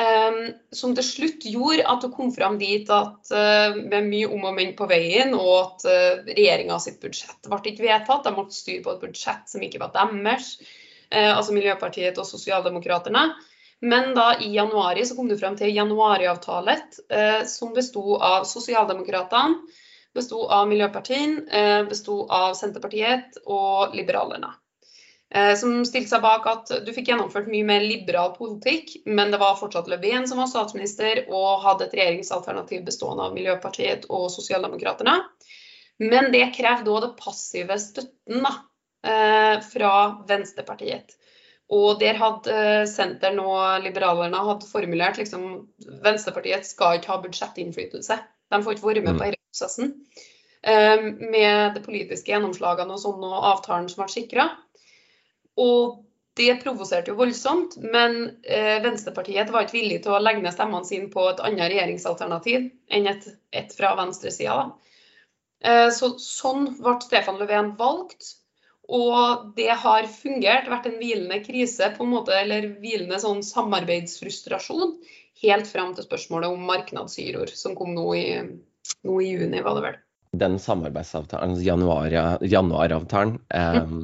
Um, 0.00 0.38
som 0.74 0.94
til 0.96 1.04
slutt 1.04 1.44
gjorde 1.50 1.84
at 1.92 2.04
hun 2.06 2.12
kom 2.14 2.28
fram 2.32 2.56
dit 2.60 2.88
at 2.94 3.32
uh, 3.34 3.76
med 3.76 4.06
mye 4.06 4.28
om 4.30 4.46
og 4.48 4.54
men 4.56 4.72
på 4.78 4.86
veien, 4.88 5.34
og 5.36 5.50
at 5.58 5.86
uh, 5.86 6.28
regjeringa 6.30 6.78
sitt 6.82 7.00
budsjett 7.02 7.46
ble 7.50 7.60
ikke 7.72 7.84
vedtatt. 7.84 8.26
De 8.26 8.34
måtte 8.34 8.56
styre 8.56 8.84
på 8.86 8.94
et 8.94 9.04
budsjett 9.04 9.50
som 9.50 9.62
ikke 9.66 9.82
var 9.82 9.92
deres. 9.94 10.54
Uh, 11.10 11.34
altså 11.36 11.54
Miljøpartiet 11.54 12.18
og 12.22 12.28
Sosialdemokraterne. 12.28 13.28
Men 13.80 14.14
da 14.14 14.34
i 14.40 14.52
januar 14.54 14.98
så 15.04 15.16
kom 15.16 15.28
du 15.28 15.38
frem 15.40 15.56
til 15.56 15.72
januariavtalet, 15.72 16.98
eh, 17.08 17.44
som 17.48 17.72
besto 17.76 18.16
av 18.16 18.44
Sosialdemokratene, 18.44 19.62
besto 20.14 20.42
av 20.46 20.68
Miljøpartiet, 20.68 21.46
eh, 21.48 21.82
besto 21.88 22.26
av 22.28 22.54
Senterpartiet 22.58 23.40
og 23.46 23.94
Liberalerne. 23.96 24.52
Eh, 25.34 25.54
som 25.54 25.84
stilte 25.86 26.10
seg 26.10 26.22
bak 26.24 26.46
at 26.50 26.72
du 26.84 26.90
fikk 26.92 27.12
gjennomført 27.12 27.48
mye 27.50 27.66
mer 27.66 27.84
liberal 27.84 28.32
politikk, 28.34 28.96
men 29.06 29.30
det 29.30 29.38
var 29.38 29.58
fortsatt 29.60 29.88
Löfven 29.88 30.26
som 30.26 30.42
var 30.42 30.50
statsminister 30.50 31.22
og 31.28 31.62
hadde 31.62 31.86
et 31.86 31.94
regjeringsalternativ 32.00 32.82
bestående 32.88 33.28
av 33.28 33.36
Miljøpartiet 33.36 34.08
og 34.10 34.26
Sosialdemokraterne. 34.34 35.20
Men 36.02 36.32
det 36.34 36.48
krevde 36.56 36.90
òg 36.90 37.04
det 37.04 37.12
passive 37.20 37.78
støtten 37.78 38.42
da, 38.42 38.56
eh, 39.06 39.60
fra 39.70 39.92
Venstrepartiet. 40.26 41.14
Og 41.70 42.00
der 42.00 42.18
hadde 42.18 42.54
eh, 42.54 42.88
Senteren 42.90 43.38
og 43.44 43.84
Liberalerne 43.84 44.42
hadde 44.48 44.66
formulert 44.66 45.20
liksom 45.20 45.46
Venstrepartiet 46.04 46.66
skal 46.66 46.98
ikke 46.98 47.12
ha 47.12 47.20
budsjettinnflytelse. 47.22 48.18
De 48.50 48.62
får 48.64 48.76
ikke 48.76 48.88
være 48.88 49.04
med 49.04 49.14
på 49.14 49.20
mm. 49.20 49.24
denne 49.28 49.50
prosessen. 49.50 49.94
Um, 50.60 51.06
med 51.32 51.76
de 51.76 51.80
politiske 51.80 52.28
gjennomslagene 52.28 52.92
og 52.92 53.00
sånn, 53.00 53.22
og 53.24 53.46
avtalen 53.54 53.86
som 53.88 54.02
ble 54.02 54.10
sikra. 54.12 54.48
Og 55.60 56.02
det 56.38 56.58
provoserte 56.62 57.12
jo 57.12 57.18
voldsomt, 57.18 57.76
men 57.82 58.18
eh, 58.42 58.78
Venstrepartiet 58.84 59.50
var 59.52 59.66
ikke 59.66 59.78
villig 59.78 60.02
til 60.04 60.14
å 60.14 60.20
legge 60.22 60.42
ned 60.44 60.54
stemmene 60.54 60.88
sine 60.88 61.10
på 61.12 61.24
et 61.30 61.40
annet 61.44 61.72
regjeringsalternativ 61.72 62.68
enn 62.92 63.08
et, 63.10 63.26
et 63.56 63.74
fra 63.76 63.94
venstresida. 63.98 64.70
Eh, 65.64 65.88
så, 65.94 66.12
sånn 66.22 66.70
ble 66.78 66.96
Stefan 67.04 67.40
Löfven 67.40 67.74
valgt. 67.80 68.36
Og 68.90 69.52
det 69.54 69.70
har 69.82 70.08
fungert, 70.10 70.68
vært 70.70 70.88
en 70.90 70.98
hvilende 70.98 71.38
krise, 71.44 71.92
på 71.94 72.06
en 72.06 72.14
måte, 72.16 72.34
eller 72.34 72.66
hvilende 72.82 73.20
sånn 73.22 73.44
samarbeidsfrustrasjon, 73.46 74.96
helt 75.44 75.70
fram 75.70 75.94
til 75.94 76.08
spørsmålet 76.08 76.50
om 76.50 76.64
marknadshyror, 76.68 77.52
som 77.54 77.76
kom 77.78 77.94
nå 77.94 78.08
i, 78.18 78.24
nå 79.06 79.20
i, 79.22 79.28
juni, 79.30 79.62
var 79.62 79.78
det 79.78 79.84
vel. 79.86 80.00
Den 80.40 80.58
samarbeidsavtalen, 80.62 81.54
januar, 81.62 82.16
januaravtalen, 82.42 83.38
eh, 83.54 83.94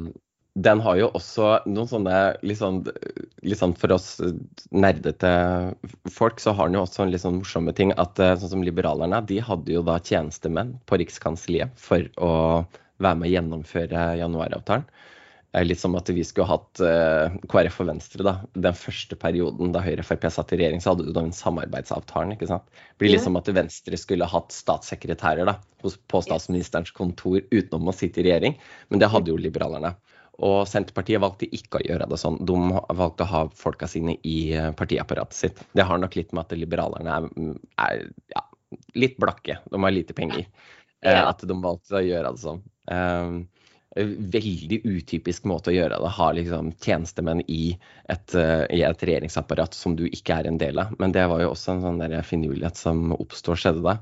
den 0.57 0.81
har 0.81 0.97
jo 0.97 1.11
også 1.13 1.51
noen 1.69 1.89
sånne 1.91 2.17
litt 2.47 2.57
sånn, 2.57 2.79
litt 3.45 3.59
sånn 3.59 3.75
For 3.77 3.93
oss 3.93 4.07
nerdete 4.73 5.29
folk 6.09 6.41
så 6.41 6.55
har 6.57 6.69
den 6.69 6.79
jo 6.79 6.85
også 6.87 7.03
en 7.03 7.13
litt 7.13 7.21
sånn 7.21 7.37
morsomme 7.43 7.75
ting 7.77 7.93
at 7.93 8.17
eh, 8.23 8.33
sånn 8.41 8.55
som 8.55 8.65
liberalerne, 8.65 9.21
de 9.29 9.37
hadde 9.43 9.75
jo 9.75 9.83
da 9.85 9.99
tjenestemenn 10.01 10.77
på 10.89 10.97
Rikskanseliet 11.03 11.77
for 11.77 12.07
å 12.17 12.31
være 13.03 13.19
med 13.19 13.29
å 13.29 13.33
gjennomføre 13.35 14.07
januaravtalen. 14.21 14.87
Litt 15.63 15.79
som 15.79 15.95
at 15.97 16.09
vi 16.13 16.21
skulle 16.27 16.45
hatt 16.49 16.81
uh, 16.83 17.33
KrF 17.49 17.79
og 17.81 17.87
Venstre 17.89 18.25
da, 18.25 18.33
den 18.53 18.75
første 18.77 19.15
perioden 19.17 19.71
da 19.73 19.81
Høyre 19.81 20.03
og 20.03 20.05
Frp 20.05 20.27
satt 20.29 20.51
i 20.53 20.59
regjering, 20.59 20.83
så 20.83 20.91
hadde 20.91 21.07
du 21.07 21.13
da 21.15 21.23
en 21.23 21.33
samarbeidsavtalen. 21.33 22.35
ikke 22.35 22.49
sant? 22.49 22.67
Det 22.67 23.01
blir 23.01 23.15
litt 23.15 23.23
som 23.23 23.39
at 23.39 23.49
Venstre 23.55 23.97
skulle 23.97 24.27
hatt 24.29 24.53
statssekretærer 24.53 25.49
da, 25.49 25.55
på 25.81 26.21
statsministerens 26.21 26.91
kontor 26.93 27.39
utenom 27.49 27.89
å 27.89 27.95
sitte 27.95 28.21
i 28.21 28.27
regjering, 28.27 28.59
men 28.91 29.01
det 29.01 29.09
hadde 29.13 29.33
jo 29.33 29.39
liberalerne. 29.39 29.95
Og 30.45 30.67
Senterpartiet 30.69 31.21
valgte 31.23 31.49
ikke 31.49 31.79
å 31.79 31.85
gjøre 31.87 32.05
det 32.11 32.19
sånn. 32.21 32.37
De 32.45 32.57
valgte 32.99 33.25
å 33.25 33.31
ha 33.31 33.43
folka 33.57 33.87
sine 33.89 34.19
i 34.27 34.37
eh, 34.53 34.69
partiapparatet 34.77 35.37
sitt. 35.37 35.63
Det 35.73 35.85
har 35.87 35.97
nok 35.97 36.13
litt 36.19 36.35
med 36.35 36.45
at 36.45 36.59
liberalerne 36.59 37.15
er, 37.15 37.55
er 37.87 38.03
ja, 38.35 38.43
litt 38.93 39.17
blakke. 39.21 39.57
De 39.65 39.81
har 39.81 39.95
lite 39.95 40.13
penger. 40.17 40.45
Ja. 41.01 41.23
At 41.31 41.41
de 41.41 41.57
valgte 41.61 41.97
å 41.97 42.05
gjøre 42.05 42.35
det 42.35 42.43
sånn. 42.43 42.61
Um, 42.87 43.45
veldig 43.97 44.83
utypisk 44.85 45.47
måte 45.49 45.71
å 45.71 45.75
gjøre 45.75 45.97
det. 46.03 46.13
Ha 46.19 46.27
liksom 46.37 46.71
tjenestemenn 46.83 47.41
i 47.49 47.75
et, 48.11 48.35
uh, 48.35 48.65
i 48.69 48.83
et, 48.85 49.05
regjeringsapparat 49.09 49.77
som 49.77 49.95
du 49.97 50.05
ikke 50.07 50.37
er 50.37 50.49
en 50.49 50.59
del 50.61 50.79
av. 50.83 50.93
Men 51.01 51.15
det 51.15 51.25
var 51.31 51.41
jo 51.43 51.51
også 51.53 51.75
en 51.75 51.85
sånn 51.85 52.17
finurlighet 52.27 52.79
som 52.79 53.11
oppstår, 53.17 53.59
skjedde 53.63 53.85
da. 53.85 53.97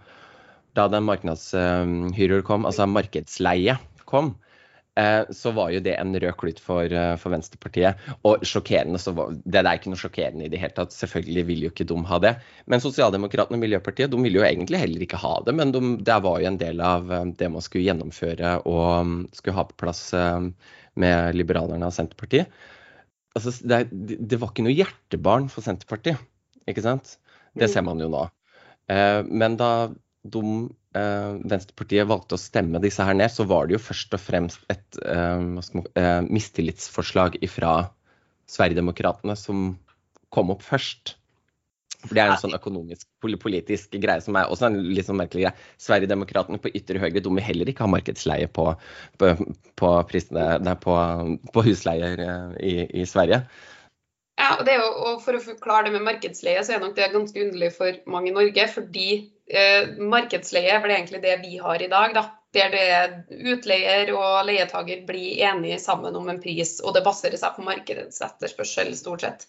Da 0.75 0.89
den 0.91 1.05
markedshyrer 1.07 2.43
kom, 2.43 2.67
altså 2.67 2.89
markedsleie 2.91 3.77
kom, 4.05 4.33
Eh, 4.35 4.44
så 5.35 5.51
var 5.51 5.73
jo 5.73 5.81
det 5.83 5.97
en 5.99 6.15
rød 6.15 6.37
klut 6.39 6.59
for, 6.63 6.87
eh, 6.87 7.15
for, 7.19 7.33
Venstrepartiet. 7.33 7.99
Og 8.27 8.43
sjokkerende, 8.47 8.99
så 9.01 9.11
var, 9.15 9.33
det 9.43 9.59
er 9.59 9.71
ikke 9.75 9.91
noe 9.91 9.99
sjokkerende 9.99 10.45
i 10.47 10.51
det 10.51 10.61
hele 10.61 10.75
tatt. 10.77 10.95
Selvfølgelig 10.95 11.43
vil 11.49 11.65
jo 11.65 11.71
ikke 11.73 11.87
de 11.89 11.97
ha 12.07 12.19
det. 12.23 12.31
Men 12.71 12.83
Sosialdemokratene 12.83 13.59
og 13.59 13.63
Miljøpartiet 13.65 14.13
de 14.13 14.21
ville 14.23 14.39
jo 14.39 14.45
egentlig 14.47 14.79
heller 14.79 15.03
ikke 15.03 15.19
ha 15.19 15.33
det. 15.47 15.55
Men 15.59 15.73
de, 15.75 15.81
det 16.07 16.19
var 16.23 16.39
jo 16.39 16.51
en 16.51 16.61
del 16.61 16.79
av 16.83 17.11
eh, 17.11 17.27
det 17.41 17.51
man 17.51 17.65
skulle 17.65 17.89
gjennomføre 17.89 18.53
og 18.63 18.87
mm, 19.09 19.19
skulle 19.35 19.57
ha 19.57 19.67
på 19.67 19.77
plass 19.83 20.05
med 20.15 21.35
Liberalerne 21.35 21.89
og 21.89 21.93
Senterpartiet. 21.93 22.47
Altså, 23.35 23.51
det, 23.67 23.89
det 23.91 24.39
var 24.39 24.53
ikke 24.53 24.63
noe 24.63 24.77
hjertebarn 24.77 25.49
for 25.51 25.65
Senterpartiet, 25.65 26.21
ikke 26.71 26.85
sant? 26.85 27.17
Det 27.55 27.67
ser 27.71 27.83
man 27.87 27.99
jo 27.99 28.07
nå. 28.11 28.23
Men 28.87 29.57
da 29.59 29.69
de, 30.31 30.41
Venstrepartiet 30.95 32.07
valgte 32.07 32.37
å 32.37 32.41
stemme 32.41 32.79
disse 32.83 33.03
her 33.05 33.17
ned, 33.17 33.29
så 33.33 33.43
var 33.49 33.67
det 33.67 33.75
jo 33.75 33.83
først 33.83 34.15
og 34.15 34.21
fremst 34.23 34.63
et 34.71 34.99
mistillitsforslag 36.31 37.35
fra 37.51 37.73
Sverigedemokraterna 38.49 39.35
som 39.37 39.73
kom 40.33 40.53
opp 40.53 40.63
først. 40.65 41.15
For 42.05 42.13
Det 42.13 42.21
er 42.21 42.31
en 42.31 42.41
sånn 42.41 42.55
økonomisk, 42.57 43.07
politisk 43.41 43.95
greie 44.01 44.21
som 44.21 44.37
er 44.37 44.51
også 44.51 44.67
en 44.69 44.77
litt 44.93 45.07
sånn 45.07 45.17
merkelig 45.17 45.47
greie. 45.47 45.67
Sverigedemokraterna 45.81 46.61
på 46.61 46.73
ytre 46.77 47.01
høyre 47.01 47.23
de 47.23 47.31
vil 47.37 47.45
heller 47.45 47.71
ikke 47.71 47.85
ha 47.85 47.91
markedsleie 47.91 48.49
på, 48.53 48.67
på, 49.21 49.31
på, 49.81 49.93
prisene, 50.11 50.75
på, 50.83 50.97
på 51.55 51.63
husleier 51.65 52.21
eh, 52.21 52.59
i, 52.61 52.75
i, 53.01 53.07
Sverige. 53.09 53.41
Ja, 54.37 54.51
og, 54.59 54.69
jo, 54.69 54.89
og 55.07 55.23
For 55.23 55.37
å 55.37 55.43
forklare 55.43 55.87
det 55.87 55.95
med 55.95 56.05
markedsleie, 56.05 56.61
så 56.65 56.75
er 56.75 56.83
nok 56.83 56.97
det 56.97 57.09
ganske 57.15 57.47
underlig 57.47 57.71
for 57.77 58.01
mange 58.11 58.29
i 58.29 58.35
Norge. 58.35 58.67
Fordi 58.75 59.09
eh, 59.49 59.91
det 59.95 60.63
er 60.63 60.89
egentlig 60.89 61.21
det 61.21 61.37
vi 61.43 61.57
har 61.57 61.81
i 61.81 61.91
dag. 61.91 62.13
da 62.13 62.25
der 62.55 62.71
det 62.71 63.39
utleier 63.51 64.11
og 64.15 64.45
leietaker 64.47 65.03
blir 65.07 65.41
enige 65.49 65.79
sammen 65.83 66.15
om 66.15 66.29
en 66.31 66.41
pris, 66.41 66.77
og 66.83 66.95
det 66.95 67.03
baserer 67.05 67.39
seg 67.39 67.57
på 67.57 67.65
markedets 67.65 68.21
etterspørsel, 68.23 68.93
stort 68.95 69.25
sett. 69.25 69.47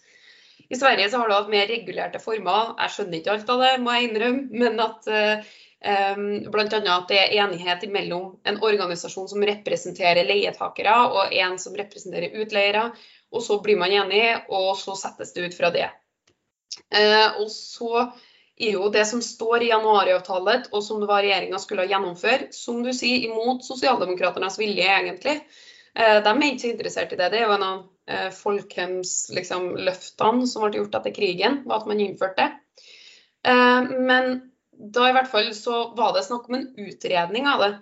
I 0.67 0.75
Sverige 0.75 1.09
så 1.09 1.21
har 1.21 1.29
du 1.29 1.35
hatt 1.35 1.51
mer 1.51 1.69
regulerte 1.69 2.19
former. 2.19 2.73
Jeg 2.81 2.93
skjønner 2.95 3.19
ikke 3.19 3.35
alt 3.35 3.51
av 3.53 3.63
det, 3.63 3.71
må 3.83 3.93
jeg 3.95 4.09
innrømme. 4.09 4.63
Men 4.63 4.81
at 4.83 5.07
um, 5.07 6.25
bl.a. 6.51 6.65
at 6.65 7.07
det 7.11 7.19
er 7.21 7.35
enighet 7.45 7.85
mellom 7.93 8.33
en 8.43 8.59
organisasjon 8.65 9.29
som 9.31 9.45
representerer 9.47 10.27
leietakere, 10.27 10.97
og 11.13 11.31
en 11.31 11.55
som 11.61 11.77
representerer 11.77 12.35
utleiere. 12.41 12.89
Og 13.31 13.45
så 13.45 13.61
blir 13.63 13.79
man 13.79 13.95
enig, 13.95 14.25
og 14.51 14.73
så 14.81 14.97
settes 14.99 15.31
det 15.37 15.47
ut 15.47 15.55
fra 15.55 15.71
det. 15.71 15.87
Uh, 16.91 17.39
og 17.39 17.47
så 17.53 18.09
er 18.57 18.77
jo 18.77 18.89
det 18.93 19.05
som 19.05 19.21
står 19.21 19.63
i 19.63 19.71
januariavtalen, 19.71 20.67
og 20.71 20.83
som 20.83 21.01
det 21.01 21.09
var 21.09 21.21
regjeringa 21.25 21.59
skulle 21.61 21.87
gjennomføre, 21.89 22.49
som 22.55 22.81
du 22.85 22.91
sier, 22.95 23.27
imot 23.29 23.65
sosialdemokraternes 23.65 24.57
vilje, 24.59 24.87
egentlig. 24.87 25.37
Uh, 25.97 26.19
de 26.25 26.31
er 26.33 26.47
ikke 26.49 26.63
så 26.65 26.71
interessert 26.73 27.13
i 27.13 27.19
det. 27.19 27.31
Det 27.33 27.41
er 27.41 27.47
jo 27.47 27.55
en 27.57 27.67
av 27.67 27.77
eh, 28.07 28.29
Folkhemsløftene 28.33 29.81
liksom, 29.81 30.45
som 30.49 30.65
ble 30.65 30.81
gjort 30.81 30.97
etter 30.99 31.15
krigen, 31.15 31.61
var 31.69 31.83
at 31.83 31.89
man 31.89 32.01
innførte 32.01 32.45
det. 32.45 32.83
Eh, 33.47 33.97
men 34.09 34.39
da 34.77 35.09
i 35.09 35.17
hvert 35.17 35.29
fall 35.31 35.51
så 35.57 35.87
var 35.97 36.15
det 36.15 36.25
snakk 36.27 36.49
om 36.49 36.59
en 36.59 36.69
utredning 36.77 37.49
av 37.49 37.63
det. 37.65 37.73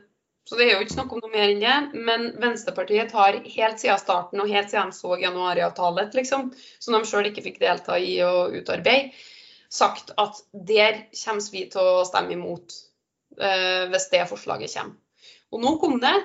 Så 0.46 0.58
det 0.60 0.68
er 0.68 0.76
jo 0.76 0.86
ikke 0.86 0.94
snakk 0.94 1.14
om 1.16 1.24
noe 1.24 1.32
mer 1.34 1.50
enn 1.50 1.64
det. 1.64 2.02
Men 2.08 2.28
Venstrepartiet 2.42 3.14
har 3.18 3.40
helt 3.42 3.82
siden 3.82 4.02
starten 4.02 4.44
og 4.44 4.52
helt 4.52 4.70
siden 4.70 4.94
de 4.94 5.00
så 5.00 5.18
januariavtalen, 5.18 6.12
liksom, 6.14 6.52
som 6.80 6.96
de 6.96 7.10
sjøl 7.10 7.32
ikke 7.32 7.44
fikk 7.48 7.58
delta 7.64 7.98
i 7.98 8.20
å 8.24 8.52
utarbeide, 8.54 9.16
sagt 9.76 10.14
at 10.22 10.40
der 10.54 11.06
kommer 11.12 11.52
vi 11.52 11.66
til 11.72 11.92
å 12.00 12.06
stemme 12.08 12.36
imot 12.36 12.78
eh, 13.40 13.86
hvis 13.92 14.10
det 14.14 14.24
forslaget 14.32 14.78
kommer. 14.78 14.98
Og 15.54 15.62
nå 15.64 15.76
kom 15.82 16.00
det. 16.04 16.16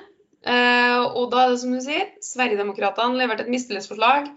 Eh, 0.40 1.00
og 1.04 1.28
da 1.32 1.44
er 1.44 1.52
det 1.52 1.60
som 1.62 1.74
du 1.74 1.80
sier, 1.84 2.06
Sverigedemokraterna 2.24 3.18
leverte 3.18 3.44
et 3.44 3.52
mistillitsforslag. 3.52 4.30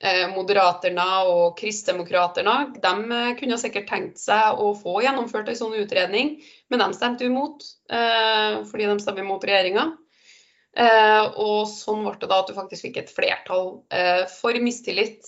Eh, 0.00 0.26
Moderaterna 0.32 1.06
og 1.28 1.58
Kristdemokraterna 1.58 2.54
de 2.72 2.92
eh, 3.16 3.32
kunne 3.40 3.58
sikkert 3.60 3.90
tenkt 3.90 4.22
seg 4.22 4.60
å 4.62 4.70
få 4.78 5.00
gjennomført 5.04 5.50
en 5.50 5.58
sånn 5.58 5.76
utredning, 5.82 6.38
men 6.72 6.84
de 6.84 6.92
stemte 6.96 7.26
imot 7.28 7.66
fordi 7.90 8.86
de 8.86 9.02
stemte 9.02 9.24
imot 9.24 9.44
regjeringa. 9.44 9.88
Og 11.42 11.64
sånn 11.66 12.04
ble 12.04 12.12
det 12.22 12.28
da 12.30 12.36
at 12.38 12.46
du 12.46 12.54
faktisk 12.54 12.86
fikk 12.86 13.00
et 13.00 13.10
flertall 13.10 13.72
for 14.30 14.58
mistillit 14.62 15.26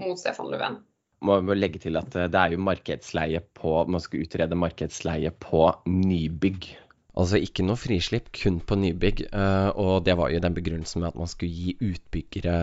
mot 0.00 0.16
Stefan 0.16 0.48
Löfven 0.48 0.78
må 1.26 1.40
legge 1.56 1.80
til 1.82 1.98
at 2.00 2.12
det 2.12 2.38
er 2.40 2.54
jo 2.54 2.62
markedsleie 2.64 3.42
på 3.56 3.82
Man 3.90 4.02
skal 4.04 4.24
utrede 4.24 4.58
markedsleie 4.58 5.32
på 5.36 5.66
nybygg. 5.86 6.72
Altså 7.20 7.40
ikke 7.42 7.64
noe 7.66 7.76
frislipp, 7.76 8.28
kun 8.38 8.60
på 8.64 8.76
nybygg. 8.78 9.24
Uh, 9.34 9.68
og 9.82 10.04
det 10.06 10.14
var 10.18 10.30
jo 10.30 10.40
den 10.42 10.54
begrunnelsen 10.56 11.02
med 11.02 11.10
at 11.10 11.18
man 11.18 11.30
skulle 11.30 11.52
gi 11.52 11.74
utbyggere 11.90 12.54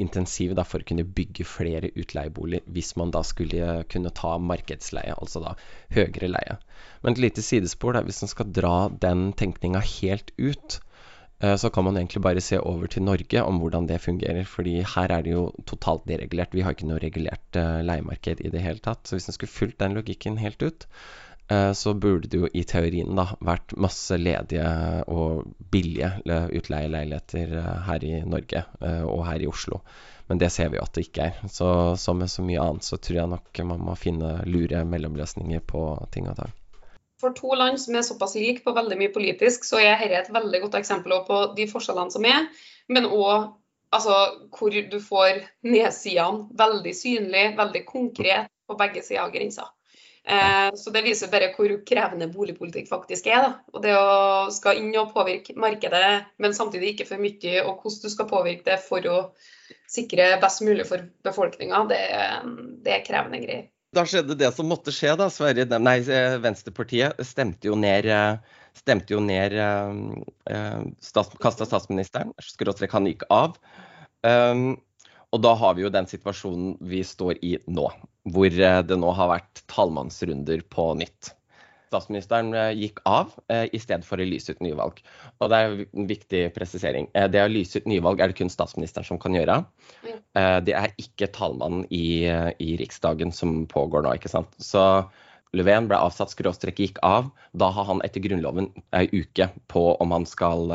intensiv 0.00 0.54
for 0.62 0.80
å 0.80 0.88
kunne 0.88 1.04
bygge 1.18 1.46
flere 1.48 1.90
utleieboliger, 1.98 2.64
hvis 2.72 2.94
man 3.00 3.12
da 3.14 3.24
skulle 3.26 3.82
kunne 3.92 4.14
ta 4.14 4.36
markedsleie, 4.38 5.16
altså 5.18 5.42
da 5.42 5.56
høyere 5.96 6.30
leie. 6.30 6.58
Men 7.02 7.16
et 7.16 7.24
lite 7.26 7.44
sidespor, 7.44 7.96
da, 7.96 8.04
hvis 8.06 8.22
man 8.24 8.32
skal 8.32 8.52
dra 8.54 8.76
den 9.02 9.32
tenkninga 9.36 9.82
helt 9.98 10.32
ut, 10.38 10.78
så 11.36 11.68
kan 11.68 11.84
man 11.84 11.98
egentlig 12.00 12.22
bare 12.24 12.40
se 12.40 12.56
over 12.56 12.88
til 12.88 13.04
Norge 13.04 13.42
om 13.44 13.58
hvordan 13.60 13.84
det 13.90 13.98
fungerer. 14.00 14.44
fordi 14.48 14.78
her 14.80 15.12
er 15.12 15.22
det 15.22 15.34
jo 15.34 15.50
totalt 15.68 16.06
deregulert. 16.08 16.54
Vi 16.56 16.62
har 16.64 16.72
ikke 16.72 16.88
noe 16.88 17.02
regulert 17.02 17.58
uh, 17.60 17.82
leiemarked 17.84 18.40
i 18.40 18.48
det 18.48 18.62
hele 18.64 18.80
tatt. 18.80 19.04
Så 19.04 19.18
hvis 19.18 19.28
man 19.28 19.36
skulle 19.36 19.52
fulgt 19.52 19.80
den 19.80 19.98
logikken 19.98 20.38
helt 20.40 20.64
ut, 20.64 20.86
Eh, 21.48 21.72
så 21.72 21.94
burde 21.94 22.28
det 22.28 22.40
jo 22.40 22.48
i 22.52 22.64
teorien 22.66 23.14
da 23.14 23.28
vært 23.44 23.76
masse 23.78 24.16
ledige 24.18 24.66
og 25.06 25.46
billige 25.70 26.10
utleieleiligheter 26.26 27.54
eh, 27.60 27.72
her 27.86 28.06
i 28.06 28.12
Norge 28.26 28.64
eh, 28.80 29.04
og 29.06 29.22
her 29.28 29.44
i 29.44 29.50
Oslo. 29.50 29.80
Men 30.26 30.42
det 30.42 30.50
ser 30.50 30.72
vi 30.72 30.80
jo 30.80 30.82
at 30.82 30.96
det 30.96 31.06
ikke 31.06 31.28
er. 31.30 31.40
Så 31.46 31.68
som 32.02 32.18
med 32.18 32.32
så 32.32 32.42
mye 32.42 32.62
annet 32.62 32.86
så 32.86 32.98
tror 32.98 33.20
jeg 33.20 33.34
nok 33.36 33.62
man 33.70 33.84
må 33.90 33.94
finne 34.00 34.40
lure 34.50 34.82
mellomløsninger 34.84 35.62
på 35.70 35.86
ting 36.10 36.26
og 36.32 36.40
tang. 36.40 36.56
For 37.20 37.32
to 37.36 37.54
land 37.56 37.80
som 37.80 37.96
er 37.96 38.04
såpass 38.04 38.34
like 38.36 38.64
på 38.64 38.74
veldig 38.76 38.98
mye 39.00 39.12
politisk, 39.14 39.64
så 39.64 39.80
er 39.80 40.02
dette 40.02 40.26
et 40.26 40.34
veldig 40.34 40.60
godt 40.66 40.80
eksempel 40.80 41.14
på 41.28 41.38
de 41.56 41.68
forskjellene 41.70 42.12
som 42.12 42.26
er, 42.28 42.50
men 42.92 43.08
òg 43.08 43.54
altså, 43.94 44.18
hvor 44.52 44.74
du 44.90 44.98
får 45.00 45.40
nedsidene 45.64 46.50
veldig 46.58 46.92
synlig, 46.96 47.46
veldig 47.56 47.82
konkret 47.88 48.52
på 48.66 48.76
begge 48.78 49.02
sider 49.06 49.24
av 49.24 49.32
grensa. 49.32 49.70
Eh, 50.26 50.74
så 50.74 50.90
Det 50.90 51.04
viser 51.06 51.30
bare 51.30 51.52
hvor 51.54 51.70
krevende 51.86 52.26
boligpolitikk 52.32 52.88
faktisk 52.90 53.28
er. 53.30 53.44
Da. 53.44 53.52
Og 53.72 53.82
Det 53.82 53.94
å 53.94 54.50
skal 54.50 54.80
inn 54.80 54.90
og 54.98 55.12
påvirke 55.14 55.54
markedet, 55.54 56.32
men 56.42 56.54
samtidig 56.54 56.94
ikke 56.94 57.08
for 57.12 57.22
mye, 57.22 57.62
og 57.62 57.78
hvordan 57.82 58.02
du 58.02 58.10
skal 58.10 58.30
påvirke 58.30 58.66
det 58.66 58.80
for 58.82 59.06
å 59.06 59.20
sikre 59.90 60.34
best 60.42 60.64
mulig 60.66 60.86
for 60.88 61.06
befolkninga, 61.22 61.84
det, 61.90 62.02
det, 62.82 62.92
er 62.92 63.06
krevende 63.06 63.42
greier. 63.44 63.68
Da 63.96 64.04
skjedde 64.04 64.36
det 64.36 64.52
som 64.52 64.68
måtte 64.68 64.92
skje. 64.92 65.14
da. 65.16 65.30
Sverige, 65.32 65.66
nei, 65.80 65.98
Venstrepartiet 66.44 67.24
stemte 67.24 67.70
jo 67.70 67.78
ned 67.80 68.10
stemte 68.76 69.14
jo 69.14 69.22
ned 69.24 69.56
eh, 69.56 70.82
stats, 71.00 71.36
Kasta 71.42 71.66
statsministeren, 71.68 72.34
skråstrek 72.44 72.92
han 72.92 73.08
gikk 73.08 73.24
av. 73.32 73.56
Um, 74.26 74.74
og 75.34 75.42
da 75.44 75.54
har 75.58 75.76
vi 75.76 75.84
jo 75.84 75.92
den 75.92 76.08
situasjonen 76.08 76.76
vi 76.90 77.02
står 77.04 77.40
i 77.44 77.56
nå, 77.66 77.88
hvor 78.32 78.46
eh, 78.50 78.82
det 78.86 79.00
nå 79.00 79.12
har 79.16 79.32
vært 79.32 79.64
tallmannsrunder 79.72 80.64
på 80.72 80.92
nytt. 81.00 81.32
Statsministeren 81.96 82.54
eh, 82.54 82.72
gikk 82.76 83.02
av 83.08 83.34
eh, 83.52 83.66
i 83.72 83.80
stedet 83.82 84.06
for 84.06 84.20
å 84.20 84.28
lyse 84.28 84.52
ut 84.52 84.62
nyvalg. 84.64 85.02
Og 85.40 85.50
det 85.50 85.58
er 85.58 85.76
en 85.86 86.08
viktig 86.10 86.42
presisering. 86.56 87.10
Eh, 87.16 87.28
det 87.32 87.42
å 87.42 87.50
lyse 87.50 87.80
ut 87.80 87.88
nyvalg 87.90 88.20
er 88.20 88.32
det 88.32 88.38
kun 88.38 88.52
statsministeren 88.52 89.08
som 89.08 89.20
kan 89.22 89.36
gjøre. 89.36 89.62
Eh, 90.06 90.58
det 90.66 90.76
er 90.78 90.94
ikke 91.02 91.32
talmannen 91.34 91.86
i, 91.90 92.28
i 92.62 92.76
Riksdagen 92.80 93.32
som 93.34 93.64
pågår 93.70 94.06
nå, 94.06 94.16
ikke 94.18 94.32
sant. 94.32 94.52
Så 94.62 95.06
Löfven 95.56 95.86
ble 95.88 95.96
avsatt, 95.96 96.34
skråstrek 96.34 96.82
gikk 96.82 96.98
av. 97.06 97.30
Da 97.56 97.70
har 97.72 97.86
han 97.88 98.02
etter 98.04 98.20
Grunnloven 98.20 98.68
ei 98.98 99.06
uke 99.14 99.48
på 99.72 99.88
om 100.02 100.12
han 100.12 100.26
skal, 100.28 100.68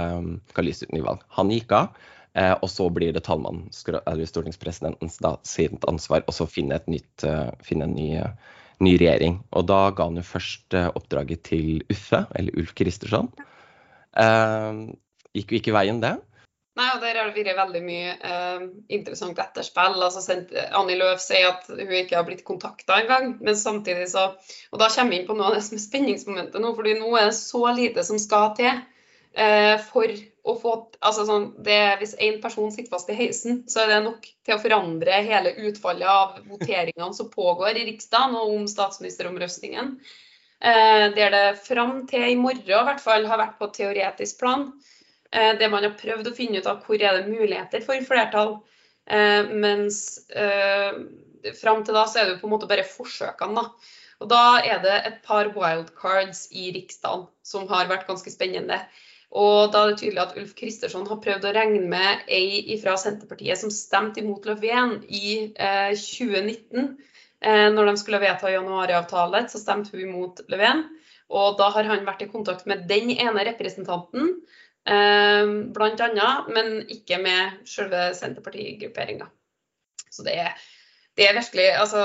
skal 0.50 0.66
lyse 0.66 0.88
ut 0.88 0.96
nyvalg. 0.96 1.22
Han 1.38 1.54
gikk 1.54 1.76
av. 1.78 1.92
Eh, 2.34 2.54
og 2.64 2.70
så 2.72 2.88
blir 2.90 3.12
det 3.12 3.26
talmannen, 3.28 3.68
eller 4.06 4.28
stortingspresidentens, 4.30 5.18
da, 5.24 5.36
sitt 5.44 5.84
ansvar 5.90 6.24
å 6.28 6.48
finne, 6.48 6.80
nytt, 6.88 7.26
uh, 7.28 7.52
finne 7.66 7.90
en 7.90 7.96
ny, 7.98 8.08
uh, 8.24 8.32
ny, 8.84 8.96
regjering. 9.00 9.40
Og 9.56 9.68
da 9.70 9.84
ga 9.96 10.10
han 10.10 10.20
jo 10.20 10.26
først 10.26 10.76
uh, 10.78 10.90
oppdraget 10.98 11.46
til 11.48 11.86
Uffe, 11.92 12.26
eller 12.36 12.58
Ulf 12.60 12.76
Kristersson. 12.78 13.32
gikk 15.32 15.54
jo 15.54 15.62
ikke 15.62 15.76
veien, 15.76 16.02
det. 16.04 16.18
Nei, 16.80 16.88
og 16.96 17.02
der 17.04 17.18
har 17.20 17.30
det 17.30 17.44
vært 17.44 17.58
veldig 17.58 17.82
mye 17.84 18.12
interessant 18.92 19.40
etterspill. 19.44 19.98
Altså, 20.04 20.38
Annie 20.80 20.96
Løf 21.00 21.20
sier 21.20 21.50
at 21.50 21.68
hun 21.68 21.92
ikke 22.00 22.16
har 22.16 22.26
blitt 22.28 22.46
kontakta 22.48 23.02
engang. 23.02 23.36
Men 23.44 23.60
samtidig 23.60 24.08
så 24.12 24.30
Og 24.72 24.80
da 24.80 24.88
kommer 24.88 25.12
vi 25.12 25.20
inn 25.20 25.28
på 25.28 25.36
noe 25.36 25.52
av 25.52 25.58
det 25.58 25.66
som 25.68 25.76
er 25.78 25.84
spenningsmomentet 25.84 26.64
nå, 26.64 26.72
fordi 26.76 26.96
nå 27.00 27.12
er 27.20 27.28
det 27.30 27.38
så 27.40 27.64
lite 27.76 28.08
som 28.08 28.20
skal 28.20 28.56
til 28.60 28.82
for 29.92 30.12
å 30.42 30.56
få 30.58 30.74
altså 31.06 31.26
sånn, 31.28 31.48
det, 31.62 31.80
Hvis 32.02 32.16
én 32.18 32.40
person 32.42 32.72
sitter 32.74 32.90
fast 32.94 33.10
i 33.14 33.18
heisen, 33.18 33.62
så 33.70 33.84
er 33.84 33.92
det 33.92 34.00
nok 34.08 34.26
til 34.26 34.56
å 34.56 34.62
forandre 34.62 35.22
hele 35.22 35.54
utfallet 35.68 36.10
av 36.10 36.40
voteringene 36.50 37.14
som 37.14 37.30
pågår 37.30 37.78
i 37.78 37.86
Riksdagen 37.92 38.38
og 38.40 38.56
om 38.56 38.68
statsministeromrøstningen. 38.70 39.94
Eh, 40.62 41.06
der 41.14 41.34
det 41.34 41.46
fram 41.66 42.06
til 42.10 42.26
i 42.32 42.40
morgen 42.40 42.66
i 42.66 42.88
hvert 42.90 43.04
fall 43.04 43.26
har 43.30 43.42
vært 43.42 43.60
på 43.62 43.70
teoretisk 43.76 44.42
plan. 44.42 44.72
Eh, 45.32 45.54
det 45.60 45.70
man 45.70 45.86
har 45.86 45.98
prøvd 46.00 46.32
å 46.32 46.36
finne 46.38 46.62
ut 46.62 46.70
av 46.70 46.82
hvor 46.86 47.02
er 47.02 47.20
det 47.20 47.30
muligheter 47.30 47.86
for 47.86 48.02
flertall. 48.08 48.58
Eh, 49.06 49.46
mens 49.50 50.02
eh, 50.30 50.98
fram 51.62 51.86
til 51.86 51.98
da 51.98 52.06
så 52.10 52.22
er 52.22 52.30
det 52.32 52.42
på 52.42 52.50
en 52.50 52.56
måte 52.56 52.70
bare 52.70 52.88
forsøkene. 52.88 53.62
da. 53.62 53.98
Og 54.22 54.30
Da 54.30 54.44
er 54.62 54.82
det 54.84 54.98
et 55.06 55.22
par 55.26 55.50
wildcards 55.56 56.48
i 56.52 56.70
Riksdagen 56.76 57.26
som 57.46 57.70
har 57.70 57.90
vært 57.90 58.10
ganske 58.10 58.34
spennende. 58.34 58.82
Og 59.32 59.72
da 59.72 59.86
er 59.86 59.94
det 59.94 60.02
tydelig 60.02 60.22
at 60.26 60.34
Ulf 60.40 60.52
Kristersson 60.58 61.08
har 61.08 61.22
prøvd 61.24 61.46
å 61.48 61.54
regne 61.56 61.86
med 61.88 62.26
ei 62.28 62.76
fra 62.82 62.98
Senterpartiet 63.00 63.62
som 63.62 63.72
stemte 63.72 64.20
imot 64.20 64.48
Löfven 64.50 64.98
i 65.08 65.54
eh, 65.56 65.94
2019. 65.96 66.90
Eh, 67.42 67.68
når 67.72 67.88
de 67.88 67.94
skulle 68.02 68.20
vedta 68.22 68.52
januaravtale, 68.52 69.46
så 69.48 69.62
stemte 69.62 69.96
hun 69.96 70.04
imot 70.04 70.44
Löfven. 70.52 70.84
Og 71.32 71.56
da 71.62 71.70
har 71.72 71.88
han 71.88 72.04
vært 72.04 72.26
i 72.26 72.32
kontakt 72.32 72.68
med 72.68 72.84
den 72.92 73.14
ene 73.14 73.48
representanten, 73.48 74.34
eh, 74.84 75.48
annet, 75.48 76.52
men 76.52 76.74
ikke 76.92 77.22
med 77.24 77.64
selve 77.72 78.10
Senterpartigrupperinga. 78.20 79.32
Så 80.12 80.28
det 80.28 80.36
er, 80.44 80.60
det 81.16 81.30
er 81.30 81.40
virkelig 81.40 81.70
Altså 81.80 82.04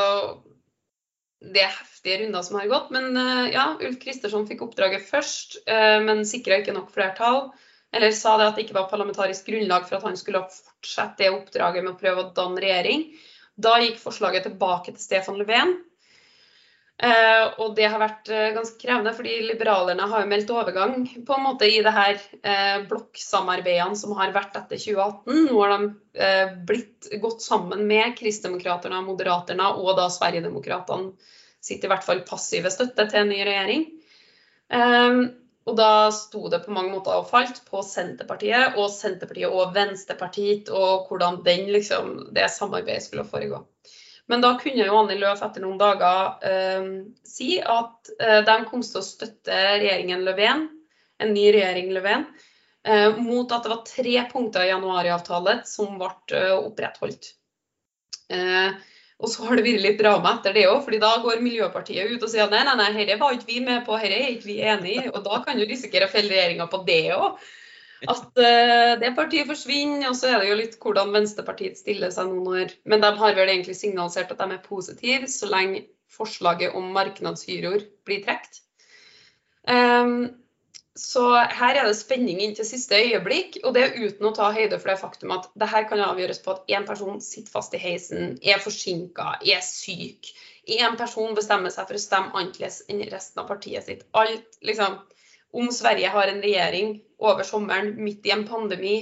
det 1.45 1.63
er 1.63 1.73
heftige 1.73 2.19
runder 2.23 2.45
som 2.47 2.59
har 2.61 2.69
gått. 2.71 2.91
Men 2.95 3.17
eh, 3.21 3.53
ja, 3.55 3.69
Ulf 3.81 3.99
Kristersson 4.03 4.47
fikk 4.49 4.65
oppdraget 4.67 5.07
først, 5.09 5.61
eh, 5.69 5.99
men 6.05 6.25
sikra 6.29 6.61
ikke 6.61 6.75
nok 6.77 6.93
flertall. 6.95 7.51
Eller 7.95 8.13
sa 8.17 8.35
det 8.37 8.49
at 8.49 8.59
det 8.59 8.67
ikke 8.67 8.77
var 8.77 8.91
parlamentarisk 8.91 9.47
grunnlag 9.49 9.87
for 9.89 9.99
at 9.99 10.07
han 10.09 10.19
skulle 10.19 10.43
fortsette 10.51 11.23
det 11.23 11.33
oppdraget 11.33 11.85
med 11.85 11.95
å 11.95 12.01
prøve 12.01 12.25
å 12.25 12.33
danne 12.37 12.63
regjering. 12.65 13.07
Da 13.57 13.77
gikk 13.81 14.01
forslaget 14.03 14.49
tilbake 14.49 14.93
til 14.93 15.01
Stefan 15.01 15.39
Löfven. 15.41 15.77
Eh, 16.97 17.43
og 17.61 17.75
det 17.77 17.91
har 17.93 18.01
vært 18.01 18.31
ganske 18.57 18.81
krevende, 18.81 19.13
fordi 19.17 19.35
liberalerne 19.45 20.09
har 20.09 20.23
jo 20.23 20.31
meldt 20.31 20.53
overgang 20.55 20.95
på 21.29 21.37
en 21.37 21.45
måte 21.45 21.69
i 21.69 21.83
det 21.85 21.93
her 21.93 22.21
blokksamarbeidene 22.89 23.99
som 24.01 24.15
har 24.17 24.33
vært 24.37 24.57
etter 24.57 24.81
2018. 24.81 25.43
Nå 25.51 25.61
har 25.61 25.75
de 25.77 26.61
blitt 26.69 27.11
gått 27.21 27.45
sammen 27.45 27.85
med 27.89 28.17
Kristdemokraterna, 28.17 29.03
Moderaterna 29.05 29.75
og 29.77 29.93
da 29.99 30.09
Sverigedemokraterna 30.13 31.13
sitter 31.61 31.91
i 31.91 31.93
hvert 31.93 32.07
fall 32.07 32.25
passive 32.25 32.73
støtte 32.73 33.11
til 33.11 33.25
en 33.25 33.33
ny 33.35 33.43
regjering. 33.45 33.85
Og 35.67 35.75
da 35.75 36.13
sto 36.15 36.47
det 36.51 36.61
på 36.63 36.75
mange 36.75 36.93
måter 36.95 37.17
og 37.19 37.27
falt 37.31 37.59
på 37.67 37.81
Senterpartiet 37.83 38.77
og 38.79 38.91
Senterpartiet 38.95 39.51
og 39.51 39.73
Venstrepartiet 39.75 40.71
og 40.71 41.09
hvordan 41.09 41.41
den, 41.47 41.67
liksom, 41.75 42.13
det 42.35 42.47
samarbeidet 42.55 43.03
skulle 43.09 43.27
foregå. 43.27 43.65
Men 44.27 44.43
da 44.43 44.57
kunne 44.59 44.87
jo 44.89 44.97
Anni 44.99 45.19
Løf 45.21 45.43
etter 45.47 45.63
noen 45.63 45.79
dager 45.79 46.43
eh, 46.47 46.89
si 47.27 47.61
at 47.61 48.11
eh, 48.19 48.41
de 48.47 48.57
kom 48.67 48.83
til 48.83 49.01
å 49.01 49.07
støtte 49.07 49.61
regjeringen 49.79 50.25
Løven, 50.27 50.67
en 51.23 51.33
ny 51.33 51.47
regjering 51.55 51.93
Løven, 51.95 52.27
eh, 52.89 53.09
mot 53.23 53.55
at 53.55 53.65
det 53.65 53.73
var 53.73 53.85
tre 53.87 54.17
punkter 54.33 54.67
i 54.67 54.73
januariavtalen 54.73 55.63
som 55.69 55.95
ble 56.01 56.11
uh, 56.35 56.59
opprettholdt. 56.59 57.33
Uh, 58.27 58.75
og 59.23 59.31
så 59.33 59.47
har 59.47 59.57
det 59.57 59.65
vært 59.65 59.85
litt 59.85 60.01
drama 60.01 60.35
etter 60.37 60.53
det 60.57 60.67
òg, 60.69 60.83
fordi 60.85 60.99
da 61.01 61.15
går 61.23 61.45
Miljøpartiet 61.45 62.11
ut 62.11 62.25
og 62.27 62.33
sier 62.33 62.51
nei, 62.53 62.65
nei, 62.67 62.75
nei, 62.83 62.91
dette 62.99 63.21
var 63.23 63.37
ikke 63.37 63.49
vi 63.49 63.63
med 63.65 63.87
på, 63.87 63.97
dette 64.03 64.19
er 64.19 64.35
ikke 64.35 64.51
vi 64.51 64.59
enig 64.75 64.97
i. 64.97 65.05
Og 65.13 65.23
da 65.25 65.39
kan 65.47 65.57
du 65.57 65.65
risikere 65.65 66.11
å 66.11 66.13
felle 66.13 66.35
regjeringa 66.35 66.67
på 66.73 66.83
det 66.89 67.01
òg. 67.17 67.39
At 68.13 68.39
uh, 68.39 68.93
det 69.01 69.13
partiet 69.17 69.49
forsvinner, 69.49 70.09
og 70.11 70.17
så 70.19 70.31
er 70.31 70.41
det 70.43 70.51
jo 70.51 70.61
litt 70.61 70.79
hvordan 70.83 71.13
Venstrepartiet 71.15 71.79
stiller 71.81 72.15
seg 72.15 72.31
nå 72.31 72.43
når 72.45 72.75
Men 72.85 73.05
de 73.05 73.13
har 73.21 73.37
vel 73.39 73.53
egentlig 73.53 73.77
signalisert 73.79 74.33
at 74.35 74.43
de 74.43 74.57
er 74.57 74.65
positive 74.65 75.31
så 75.33 75.51
lenge 75.51 75.87
forslaget 76.17 76.75
om 76.79 76.93
markedshyroer 76.95 77.87
blir 78.07 78.25
trukket. 78.25 78.61
Um, 79.67 80.37
så 80.97 81.23
her 81.53 81.77
er 81.77 81.85
det 81.85 81.97
spenning 81.99 82.39
inn 82.41 82.55
til 82.57 82.65
siste 82.65 82.97
øyeblikk, 82.97 83.59
og 83.65 83.75
det 83.77 83.83
er 83.85 83.97
uten 83.99 84.31
å 84.31 84.33
ta 84.37 84.49
høyde 84.55 84.79
for 84.81 84.89
det 84.89 85.01
faktum 85.03 85.35
at 85.35 85.51
det 85.59 85.69
her 85.69 85.85
kan 85.91 86.01
avgjøres 86.01 86.41
på 86.45 86.55
at 86.55 86.73
én 86.73 86.87
person 86.89 87.19
sitter 87.21 87.53
fast 87.53 87.75
i 87.77 87.81
heisen, 87.83 88.39
er 88.41 88.63
forsinka, 88.65 89.35
er 89.45 89.61
syk. 89.65 90.31
Én 90.79 90.97
person 90.97 91.37
bestemmer 91.37 91.75
seg 91.75 91.91
for 91.91 91.99
å 91.99 92.01
stemme 92.01 92.33
annerledes 92.33 92.81
enn 92.89 93.05
resten 93.11 93.43
av 93.43 93.51
partiet 93.51 93.85
sitt. 93.85 94.07
Alt, 94.17 94.57
liksom, 94.65 94.97
om 95.53 95.69
Sverige 95.75 96.15
har 96.15 96.33
en 96.33 96.41
regjering 96.43 96.97
over 97.23 97.47
sommeren 97.49 97.95
midt 98.05 98.27
i 98.27 98.33
en 98.35 98.45
pandemi, 98.49 98.97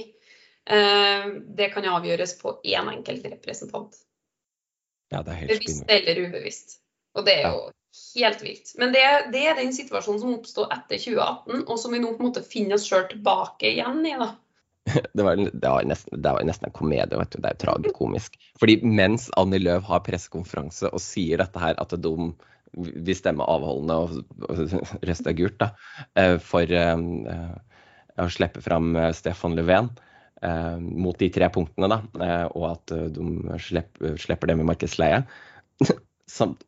eh, 0.69 1.27
det 1.57 1.71
kan 1.73 1.87
avgjøres 1.97 2.37
på 2.39 2.59
én 2.63 2.91
enkelt 2.91 3.25
representant. 3.27 3.97
Ja, 5.13 5.21
det 5.21 5.39
helt 5.41 5.51
Bevisst 5.53 5.89
eller 5.91 6.21
ubevisst. 6.25 6.79
Og 7.15 7.25
det 7.27 7.35
er 7.41 7.51
jo 7.51 7.67
helt 8.15 8.41
vilt. 8.43 8.73
Men 8.79 8.93
det, 8.95 9.03
det, 9.33 9.43
er 9.47 9.59
den 9.59 9.75
situasjonen 9.75 10.21
som 10.21 10.33
oppstod 10.35 10.73
etter 10.73 10.99
2018, 10.99 11.67
og 11.67 11.77
som 11.79 11.93
vi 11.95 12.01
nå 12.03 12.15
på 12.15 12.23
en 12.23 12.31
måte 12.31 12.43
finner 12.45 12.79
oss 12.79 12.87
sjøl 12.89 13.05
tilbake 13.11 13.71
igjen 13.75 14.01
i. 14.07 14.15
da. 14.19 14.33
Det 15.17 15.23
var, 15.25 15.39
det, 15.39 15.69
var 15.69 15.85
nesten, 15.87 16.19
det 16.21 16.33
var, 16.35 16.43
nesten, 16.45 16.67
en 16.69 16.75
komedie. 16.75 17.17
vet 17.17 17.31
du, 17.31 17.39
Det 17.39 17.49
er 17.49 17.55
jo 17.55 17.61
tragikomisk. 17.63 18.35
Fordi 18.61 18.79
mens 18.85 19.29
Annie 19.39 19.63
Løv 19.63 19.87
har 19.87 20.03
pressekonferanse 20.05 20.91
og 20.91 21.01
sier 21.01 21.41
dette 21.41 21.61
her, 21.61 21.77
at 21.81 21.95
de 22.03 22.13
vil 22.75 23.15
stemme 23.15 23.45
avholdende 23.47 23.95
og 23.95 25.05
røste 25.07 25.33
gult 25.37 25.57
da, 25.61 25.71
eh, 26.19 26.35
for 26.43 26.67
uh, 26.67 27.55
å 28.21 28.27
slippe 28.31 28.63
fram 28.63 28.93
Stefan 29.15 29.55
Löfven 29.57 29.89
uh, 30.43 30.77
mot 30.79 31.17
de 31.19 31.29
tre 31.33 31.49
punktene, 31.53 31.89
da, 31.91 31.99
uh, 32.21 32.47
og 32.55 32.67
at 32.71 32.95
de 33.15 33.59
slipper, 33.59 34.15
slipper 34.21 34.51
det 34.51 34.59
med 34.59 34.69
markedsleie 34.71 35.23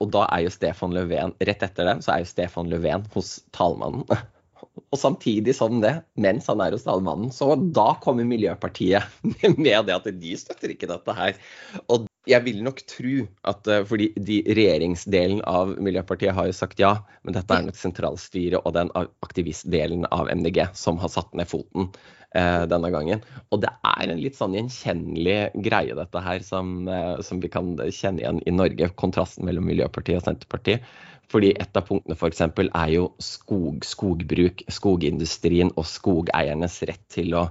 og 0.02 0.10
da 0.14 0.26
er 0.28 0.46
jo 0.46 0.54
Stefan 0.54 0.94
Löfven 0.94 1.34
Rett 1.42 1.64
etter 1.66 1.88
det 1.90 1.96
så 2.06 2.14
er 2.14 2.24
jo 2.24 2.30
Stefan 2.30 2.70
Löfven 2.72 3.08
hos 3.16 3.38
talmannen. 3.56 4.06
Og 4.78 5.00
samtidig 5.00 5.56
som 5.58 5.82
det, 5.84 5.94
mens 6.20 6.48
han 6.52 6.62
er 6.64 6.76
hos 6.76 6.86
talmannen, 6.88 7.32
så 7.34 7.56
da 7.56 7.92
kommer 8.04 8.28
Miljøpartiet 8.28 9.04
med 9.58 9.88
det 9.90 9.96
at 9.96 10.12
de 10.22 10.36
støtter 10.40 10.74
ikke 10.74 10.90
dette 10.92 11.16
her. 11.18 11.40
Og 11.88 12.08
jeg 12.28 12.44
vil 12.44 12.60
nok 12.66 12.82
tro 12.90 13.24
at 13.48 13.70
eh, 13.72 13.86
fordi 13.88 14.10
de 14.30 14.42
regjeringsdelen 14.48 15.42
av 15.48 15.74
Miljøpartiet 15.84 16.36
har 16.36 16.50
jo 16.50 16.56
sagt 16.56 16.82
ja, 16.82 16.98
men 17.24 17.38
dette 17.38 17.56
er 17.56 17.66
nok 17.68 17.80
sentralstyret 17.80 18.60
og 18.64 18.76
den 18.76 18.92
aktivistdelen 19.26 20.06
av 20.12 20.32
MDG 20.34 20.66
som 20.78 21.00
har 21.02 21.12
satt 21.14 21.34
ned 21.38 21.50
foten 21.50 21.90
eh, 22.36 22.64
denne 22.70 22.92
gangen. 22.94 23.24
Og 23.52 23.64
det 23.64 23.72
er 23.88 24.12
en 24.12 24.24
litt 24.24 24.40
sånn 24.40 24.56
gjenkjennelig 24.58 25.40
greie, 25.68 25.96
dette 25.98 26.24
her, 26.24 26.44
som, 26.46 26.80
eh, 26.92 27.16
som 27.26 27.44
vi 27.44 27.52
kan 27.54 27.76
kjenne 27.88 28.24
igjen 28.24 28.44
i 28.44 28.56
Norge. 28.56 28.92
Kontrasten 29.00 29.48
mellom 29.48 29.68
Miljøpartiet 29.70 30.22
og 30.22 30.28
Senterpartiet. 30.28 30.84
Fordi 31.32 31.52
et 31.60 31.76
av 31.76 31.84
punktene 31.88 32.16
f.eks. 32.16 32.44
er 32.66 32.92
jo 32.94 33.10
skog, 33.20 33.84
skogbruk, 33.86 34.64
skogindustrien 34.72 35.74
og 35.76 35.88
skogeiernes 35.90 36.80
rett 36.88 37.04
til 37.12 37.36
å 37.36 37.50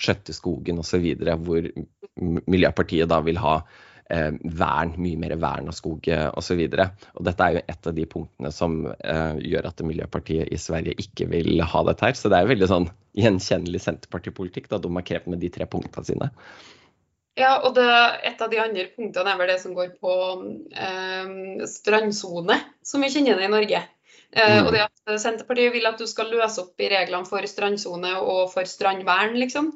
skjøtte 0.00 0.32
skogen 0.36 0.80
osv. 0.80 1.04
Hvor 1.44 1.68
Miljøpartiet 2.18 3.10
da 3.10 3.18
vil 3.26 3.40
ha 3.42 3.58
eh, 4.08 4.30
vern, 4.62 4.94
mye 4.96 5.20
mer 5.20 5.36
vern 5.42 5.68
av 5.68 5.76
skog 5.76 6.08
eh, 6.08 6.28
osv. 6.40 6.64
Dette 6.72 7.44
er 7.44 7.58
jo 7.58 7.64
et 7.74 7.90
av 7.90 7.98
de 7.98 8.08
punktene 8.08 8.54
som 8.54 8.80
eh, 8.88 9.42
gjør 9.44 9.70
at 9.72 9.84
Miljøpartiet 9.84 10.48
i 10.54 10.60
Sverige 10.62 10.96
ikke 11.04 11.28
vil 11.34 11.60
ha 11.60 11.84
dette 11.90 12.08
her. 12.08 12.16
Så 12.16 12.32
det 12.32 12.38
er 12.38 12.46
jo 12.46 12.54
veldig 12.54 12.70
sånn 12.72 12.90
gjenkjennelig 13.18 13.84
Senterpartipolitikk 13.84 14.72
da 14.72 14.80
de 14.80 14.94
har 14.94 15.08
krevd 15.12 15.34
med 15.34 15.44
de 15.44 15.52
tre 15.52 15.68
punktene 15.68 16.08
sine. 16.08 16.32
Ja, 17.38 17.52
og 17.62 17.76
det, 17.76 17.86
et 18.26 18.40
av 18.42 18.50
de 18.50 18.58
andre 18.58 18.88
punktene 18.96 19.30
er 19.30 19.38
vel 19.38 19.52
det 19.52 19.60
som 19.62 19.76
går 19.76 19.92
på 20.02 20.14
eh, 20.74 21.62
strandsone, 21.70 22.58
som 22.82 23.04
vi 23.04 23.12
kjenner 23.14 23.38
det 23.38 23.46
i 23.46 23.52
Norge. 23.52 23.82
Eh, 24.32 24.56
mm. 24.58 24.66
Og 24.66 24.72
det 24.74 24.82
at 24.84 25.20
Senterpartiet 25.22 25.72
vil 25.72 25.86
at 25.88 26.00
du 26.00 26.06
skal 26.10 26.32
løse 26.32 26.64
opp 26.64 26.82
i 26.82 26.90
reglene 26.92 27.28
for 27.28 27.46
strandsone 27.48 28.16
og 28.20 28.48
for 28.52 28.68
strandvern, 28.68 29.38
liksom. 29.38 29.72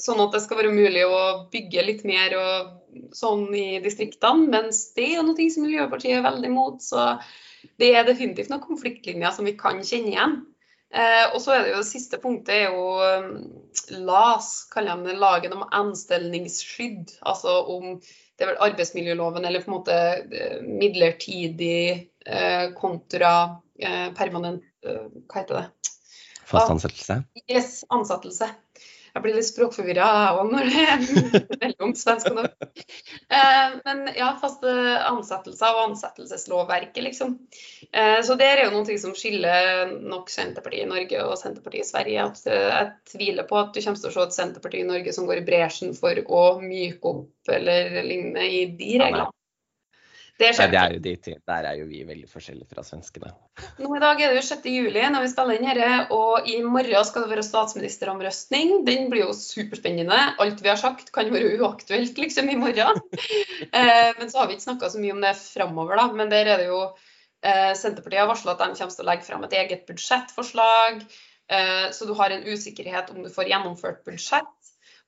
Sånn 0.00 0.18
at 0.24 0.34
det 0.34 0.42
skal 0.42 0.58
være 0.58 0.74
mulig 0.74 1.04
å 1.06 1.18
bygge 1.52 1.84
litt 1.86 2.02
mer 2.08 2.34
og 2.34 3.12
sånn 3.14 3.46
i 3.54 3.78
distriktene. 3.84 4.48
Mens 4.50 4.88
det 4.96 5.12
er 5.14 5.22
noe 5.22 5.46
som 5.54 5.66
Miljøpartiet 5.68 6.18
er 6.18 6.26
veldig 6.26 6.50
imot. 6.50 6.82
Så 6.82 7.12
det 7.80 7.92
er 7.94 8.08
definitivt 8.08 8.50
noen 8.50 8.64
konfliktlinjer 8.64 9.36
som 9.36 9.46
vi 9.46 9.54
kan 9.58 9.78
kjenne 9.86 10.10
igjen. 10.16 10.34
Eh, 10.94 11.24
og 11.34 11.40
så 11.42 11.56
er 11.56 11.64
det 11.64 11.72
jo 11.72 11.80
det 11.82 11.88
siste 11.88 12.20
punktet 12.22 12.54
er 12.54 12.74
jo 12.74 12.84
um, 13.02 13.30
LAS, 14.06 14.50
kaller 14.70 15.00
de 15.00 15.10
det. 15.10 15.16
Lagen 15.18 15.56
om 15.56 15.64
anstellningsskydd. 15.74 17.16
Altså 17.26 17.56
om 17.74 17.96
det 17.98 18.44
er 18.44 18.52
vel 18.52 18.62
arbeidsmiljøloven 18.68 19.46
eller 19.46 19.62
på 19.62 19.70
en 19.70 19.76
måte 19.76 19.96
eh, 19.96 20.60
midlertidig 20.62 22.10
eh, 22.26 22.66
kontra 22.78 23.34
eh, 23.78 24.08
permanent 24.14 24.64
eh, 24.86 25.06
Hva 25.30 25.40
heter 25.40 25.60
det? 25.60 25.92
Fast 26.44 26.70
ansettelse? 26.70 27.20
Yes, 27.48 27.76
ansettelse. 27.94 28.50
Jeg 29.14 29.22
blir 29.22 29.36
litt 29.36 29.46
språkforvirra 29.46 30.06
òg 30.40 30.48
når 30.50 30.70
det 30.72 30.80
er 30.82 31.02
mellom 31.62 31.92
svensk 31.94 32.32
og 32.32 32.40
norsk. 32.40 32.64
Eh, 33.30 33.76
men 33.86 34.08
ja, 34.16 34.32
faste 34.40 34.72
ansettelser 35.06 35.76
og 35.76 35.82
ansettelseslovverket, 35.84 36.98
liksom. 37.06 37.36
Eh, 37.92 38.18
så 38.26 38.34
det 38.40 38.48
er 38.50 38.64
jo 38.64 38.72
noe 38.74 38.98
som 38.98 39.14
skiller 39.14 39.94
nok 40.02 40.32
Senterpartiet 40.34 40.88
i 40.88 40.90
Norge 40.90 41.22
og 41.28 41.38
Senterpartiet 41.38 41.86
i 41.86 41.92
Sverige. 41.92 42.26
At 42.26 42.42
eh, 42.50 42.66
jeg 42.72 42.90
tviler 43.14 43.46
på 43.46 43.60
at 43.60 43.70
du 43.70 43.78
kommer 43.84 44.02
til 44.02 44.10
å 44.10 44.16
se 44.16 44.26
et 44.26 44.38
Senterparti 44.40 44.82
i 44.82 44.90
Norge 44.90 45.14
som 45.14 45.30
går 45.30 45.44
i 45.44 45.46
bresjen 45.46 45.94
for 45.94 46.18
å 46.24 46.44
myke 46.64 47.14
opp 47.14 47.54
eller 47.54 48.00
lignende 48.02 48.50
i 48.50 48.66
de 48.74 48.92
reglene. 48.98 49.30
Det 50.34 50.48
Nei, 50.58 50.66
det 50.72 50.78
er 50.80 50.94
jo 50.96 51.00
de, 51.02 51.34
der 51.46 51.66
er 51.68 51.76
jo 51.78 51.84
vi 51.86 52.00
veldig 52.08 52.26
forskjellige 52.26 52.66
fra 52.74 52.82
svenskene. 52.82 53.28
Nå 53.78 53.90
I 53.98 54.00
dag 54.02 54.18
er 54.18 54.32
det 54.32 54.40
jo 54.40 54.46
6. 54.48 54.64
juli 54.66 55.04
når 55.14 55.22
vi 55.22 55.30
spiller 55.30 55.60
inn 55.60 55.68
dette, 55.68 55.90
og 56.16 56.48
i 56.50 56.56
morgen 56.66 57.06
skal 57.06 57.22
det 57.22 57.30
være 57.30 57.44
statsministeromrøstning. 57.46 58.72
Den 58.88 59.06
blir 59.12 59.28
jo 59.28 59.36
superspennende. 59.38 60.18
Alt 60.42 60.64
vi 60.64 60.72
har 60.72 60.80
sagt 60.80 61.12
kan 61.14 61.30
være 61.30 61.52
uaktuelt 61.60 62.18
liksom 62.18 62.50
i 62.50 62.58
morgen. 62.58 62.98
eh, 63.78 64.10
men 64.18 64.32
så 64.32 64.42
har 64.42 64.50
vi 64.50 64.58
ikke 64.58 64.66
snakka 64.66 64.90
så 64.90 65.02
mye 65.04 65.14
om 65.14 65.22
det 65.22 65.36
framover, 65.38 66.02
da. 66.02 66.08
Men 66.18 66.34
der 66.34 66.50
er 66.50 66.64
det 66.64 66.66
jo 66.72 66.80
eh, 66.82 67.70
Senterpartiet 67.78 68.24
har 68.24 68.32
varsla 68.32 68.56
at 68.56 68.66
de 68.66 68.80
kommer 68.80 68.98
til 68.98 69.06
å 69.06 69.10
legge 69.12 69.28
fram 69.28 69.46
et 69.46 69.56
eget 69.62 69.86
budsjettforslag. 69.86 71.06
Eh, 71.54 71.86
så 71.94 72.10
du 72.10 72.14
har 72.18 72.34
en 72.34 72.46
usikkerhet 72.50 73.14
om 73.14 73.22
du 73.22 73.30
får 73.30 73.54
gjennomført 73.54 74.02
budsjett. 74.08 74.53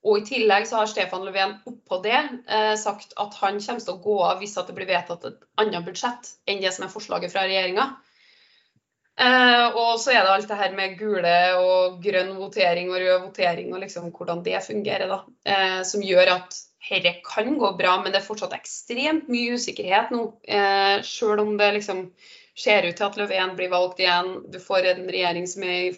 Og 0.07 0.21
i 0.21 0.27
tillegg 0.29 0.69
så 0.69 0.81
har 0.81 0.91
Stefan 0.91 1.25
Löfven 1.27 1.57
oppå 1.67 1.99
det 2.05 2.17
eh, 2.17 2.75
sagt 2.79 3.17
at 3.19 3.35
han 3.43 3.59
kommer 3.59 3.83
til 3.83 3.95
å 3.97 4.03
gå 4.05 4.17
av 4.29 4.43
hvis 4.43 4.55
det 4.55 4.75
blir 4.77 4.89
vedtatt 4.89 5.25
et 5.27 5.41
annet 5.59 5.87
budsjett 5.87 6.37
enn 6.47 6.63
det 6.63 6.71
som 6.75 6.87
er 6.87 6.93
forslaget 6.93 7.35
fra 7.35 7.47
regjeringa. 7.49 7.89
Eh, 9.17 9.67
og 9.73 9.97
så 9.99 10.13
er 10.13 10.23
det 10.23 10.33
alt 10.35 10.49
det 10.51 10.61
her 10.61 10.77
med 10.77 10.97
gule 11.01 11.35
og 11.59 11.99
grønn 12.05 12.35
votering 12.37 12.91
og 12.93 13.01
rød 13.01 13.29
votering 13.31 13.73
og 13.73 13.83
liksom 13.83 14.11
hvordan 14.13 14.43
det 14.47 14.63
fungerer, 14.67 15.11
da. 15.11 15.23
Eh, 15.49 15.83
som 15.89 16.05
gjør 16.05 16.35
at 16.37 16.59
dette 16.87 17.17
kan 17.27 17.57
gå 17.59 17.71
bra, 17.79 17.97
men 18.03 18.13
det 18.13 18.21
er 18.21 18.27
fortsatt 18.29 18.55
ekstremt 18.55 19.31
mye 19.33 19.57
usikkerhet 19.57 20.13
nå. 20.15 20.27
Eh, 20.47 20.99
Sjøl 21.03 21.43
om 21.43 21.57
det 21.59 21.73
liksom 21.81 22.11
ser 22.57 22.87
ut 22.87 22.95
til 22.97 23.09
at 23.09 23.17
Löfven 23.19 23.57
blir 23.57 23.73
valgt 23.73 24.05
igjen, 24.05 24.37
du 24.53 24.61
får 24.63 24.93
en 24.93 25.09
regjering 25.09 25.49
som 25.51 25.65
er 25.67 25.81
i, 25.89 25.97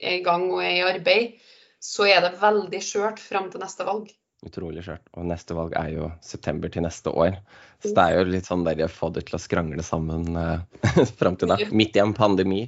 er 0.00 0.18
i 0.18 0.24
gang 0.24 0.48
og 0.50 0.64
er 0.64 0.72
i 0.72 0.88
arbeid 0.88 1.52
så 1.82 2.06
er 2.10 2.22
det 2.24 2.36
veldig 2.40 2.80
skjørt 2.82 3.20
fram 3.22 3.50
til 3.52 3.62
neste 3.62 3.86
valg. 3.86 4.10
Utrolig 4.46 4.84
skjørt. 4.84 5.06
Og 5.16 5.26
neste 5.26 5.56
valg 5.56 5.74
er 5.78 5.90
jo 5.94 6.10
september 6.24 6.70
til 6.72 6.84
neste 6.84 7.10
år. 7.10 7.38
Så 7.82 7.94
det 7.96 8.04
er 8.04 8.18
jo 8.18 8.28
litt 8.28 8.48
sånn 8.48 8.66
der 8.66 8.86
få 8.92 9.10
det 9.14 9.26
til 9.28 9.38
å 9.38 9.42
skrangle 9.42 9.84
sammen 9.86 10.36
eh, 10.36 11.02
fram 11.20 11.38
til 11.40 11.52
da. 11.52 11.58
Midt 11.72 11.96
i 11.96 12.04
en 12.04 12.14
pandemi. 12.16 12.66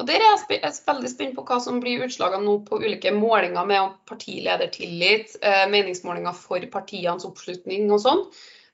Og 0.00 0.08
Der 0.08 0.20
er 0.20 0.26
jeg, 0.26 0.58
jeg 0.60 0.84
veldig 0.88 1.10
spent 1.12 1.36
på 1.36 1.44
hva 1.48 1.56
som 1.62 1.78
blir 1.80 2.04
utslagene 2.04 2.44
nå 2.44 2.58
på 2.66 2.80
ulike 2.82 3.12
målinger 3.16 3.68
med 3.68 3.94
partiledertillit, 4.08 5.38
eh, 5.40 5.64
meningsmålinger 5.72 6.36
for 6.36 6.64
partienes 6.72 7.24
oppslutning 7.28 7.88
og 7.92 8.02
sånn. 8.04 8.24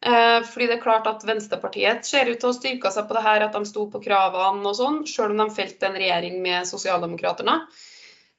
Eh, 0.02 0.40
fordi 0.42 0.66
det 0.66 0.78
er 0.78 0.82
klart 0.82 1.06
at 1.06 1.22
Venstrepartiet 1.26 2.06
ser 2.06 2.30
ut 2.30 2.40
til 2.42 2.50
å 2.50 2.56
styrke 2.56 2.90
seg 2.90 3.06
på 3.06 3.14
det 3.18 3.22
her, 3.26 3.44
at 3.46 3.54
de 3.54 3.62
sto 3.68 3.86
på 3.90 4.02
kravene 4.02 4.66
og 4.66 4.74
sånn, 4.78 5.02
selv 5.06 5.34
om 5.34 5.44
de 5.44 5.54
felte 5.54 5.86
en 5.86 5.98
regjering 5.98 6.40
med 6.42 6.66
Sosialdemokraterne. 6.66 7.60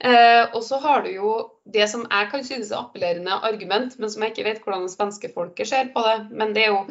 Eh, 0.04 0.56
og 0.56 0.64
så 0.64 0.78
har 0.84 1.06
du 1.06 1.14
jo 1.14 1.34
det 1.72 1.86
som 1.88 2.04
jeg 2.04 2.28
kan 2.32 2.44
synes 2.44 2.74
er 2.74 2.82
appellerende 2.82 3.38
argument, 3.48 3.96
men 4.00 4.12
som 4.12 4.26
jeg 4.26 4.34
ikke 4.34 4.48
vet 4.50 4.62
hvordan 4.66 4.84
det 4.84 4.92
svenske 4.92 5.30
folket 5.32 5.70
ser 5.70 5.92
på 5.94 6.04
det. 6.04 6.16
Men 6.36 6.52
det 6.56 6.66
er 6.66 6.74
jo 6.74 6.82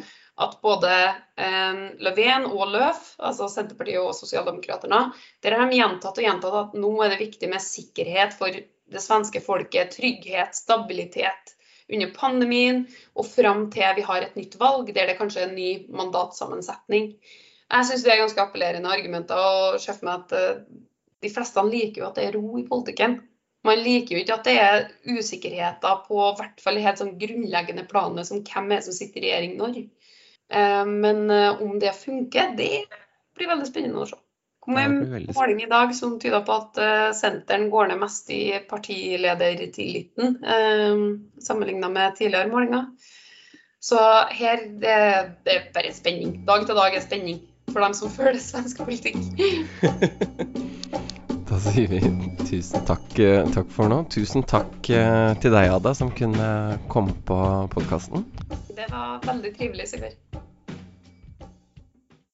at 0.41 0.55
både 0.65 0.93
eh, 1.37 1.81
Löfven 2.01 2.47
og 2.49 2.71
Løf, 2.73 3.11
altså 3.21 3.51
Senterpartiet 3.53 4.01
og 4.01 4.15
Sosialdemokraterne, 4.17 5.03
der 5.45 5.57
har 5.59 5.69
de 5.69 5.77
gjentatt 5.77 6.17
og 6.17 6.25
gjentatt 6.25 6.59
at 6.63 6.77
nå 6.79 6.93
er 7.05 7.13
det 7.13 7.21
viktig 7.21 7.49
med 7.51 7.61
sikkerhet 7.61 8.33
for 8.39 8.49
det 8.49 9.03
svenske 9.03 9.43
folket. 9.45 9.93
Trygghet, 9.93 10.57
stabilitet 10.57 11.53
under 11.93 12.09
pandemien 12.15 12.85
og 13.13 13.27
fram 13.29 13.67
til 13.73 13.99
vi 13.99 14.05
har 14.07 14.25
et 14.25 14.37
nytt 14.39 14.57
valg 14.57 14.89
der 14.95 15.11
det 15.11 15.19
kanskje 15.19 15.43
er 15.43 15.51
en 15.51 15.57
ny 15.59 15.69
mandatsammensetning. 15.93 17.11
Jeg 17.73 17.89
syns 17.89 18.05
det 18.05 18.13
er 18.13 18.23
ganske 18.23 18.41
appellerende 18.41 18.89
argumenter 18.89 19.37
og 19.37 19.77
ser 19.81 19.99
for 19.99 20.09
meg 20.09 20.25
at 20.25 20.35
eh, 20.39 20.65
de 21.23 21.31
fleste 21.31 21.63
liker 21.67 22.03
jo 22.03 22.09
at 22.09 22.19
det 22.19 22.27
er 22.27 22.35
ro 22.37 22.57
i 22.59 22.67
politikken. 22.67 23.21
Man 23.63 23.79
liker 23.79 24.17
jo 24.17 24.23
ikke 24.23 24.35
at 24.35 24.47
det 24.47 24.55
er 24.59 24.89
usikkerheter 25.07 26.01
på 26.07 26.19
hvert 26.39 26.59
fall 26.63 26.81
helt 26.83 26.99
sånn 26.99 27.15
grunnleggende 27.19 27.85
planet 27.87 28.27
som 28.27 28.41
hvem 28.43 28.73
er 28.75 28.83
som 28.83 28.95
sitter 28.95 29.21
i 29.21 29.29
regjering 29.29 29.55
når. 29.59 29.79
Eh, 30.51 30.83
men 30.89 31.23
eh, 31.31 31.63
om 31.63 31.77
det 31.79 31.93
funker, 31.95 32.51
det 32.59 32.85
blir 33.37 33.51
veldig 33.53 33.69
spennende 33.69 34.03
å 34.03 34.09
se. 34.09 34.19
kom 34.63 34.77
en 34.79 34.97
måling 35.35 35.63
i 35.63 35.69
dag 35.71 35.95
som 35.95 36.19
tyder 36.19 36.43
på 36.47 36.53
at 36.55 36.77
uh, 36.79 37.09
senteren 37.11 37.65
går 37.71 37.89
ned 37.89 37.99
mest 37.99 38.29
i 38.31 38.53
partiledertilliten 38.69 40.37
sammenligna 41.43 41.89
med 41.91 42.15
tidligere 42.15 42.47
målinger. 42.47 42.85
Så 43.83 43.99
her 44.31 44.63
det, 44.79 44.95
det 45.43 45.57
er 45.57 45.67
bare 45.75 45.91
spenning. 45.91 46.45
Dag 46.47 46.63
til 46.63 46.79
dag 46.79 46.95
er 46.95 47.03
spenning 47.03 47.43
for 47.73 47.83
dem 47.83 47.97
som 47.97 48.13
følger 48.13 48.39
svensk 48.39 48.85
politikk. 48.85 49.19
Da 51.53 51.59
sier 51.61 51.85
vi 51.85 51.99
tusen 52.49 52.81
takk, 52.87 53.11
eh, 53.21 53.43
takk, 53.53 53.67
for 53.69 53.91
nå. 53.91 53.99
Tusen 54.09 54.41
takk 54.49 54.87
eh, 54.89 55.35
til 55.37 55.53
deg, 55.53 55.69
Ada, 55.69 55.91
som 55.93 56.09
kunne 56.17 56.47
komme 56.89 57.13
på 57.27 57.37
podkasten. 57.75 58.25
Det 58.73 58.87
var 58.89 59.19
veldig 59.27 59.51
trivelig, 59.59 59.85
Sigurd. 59.91 60.17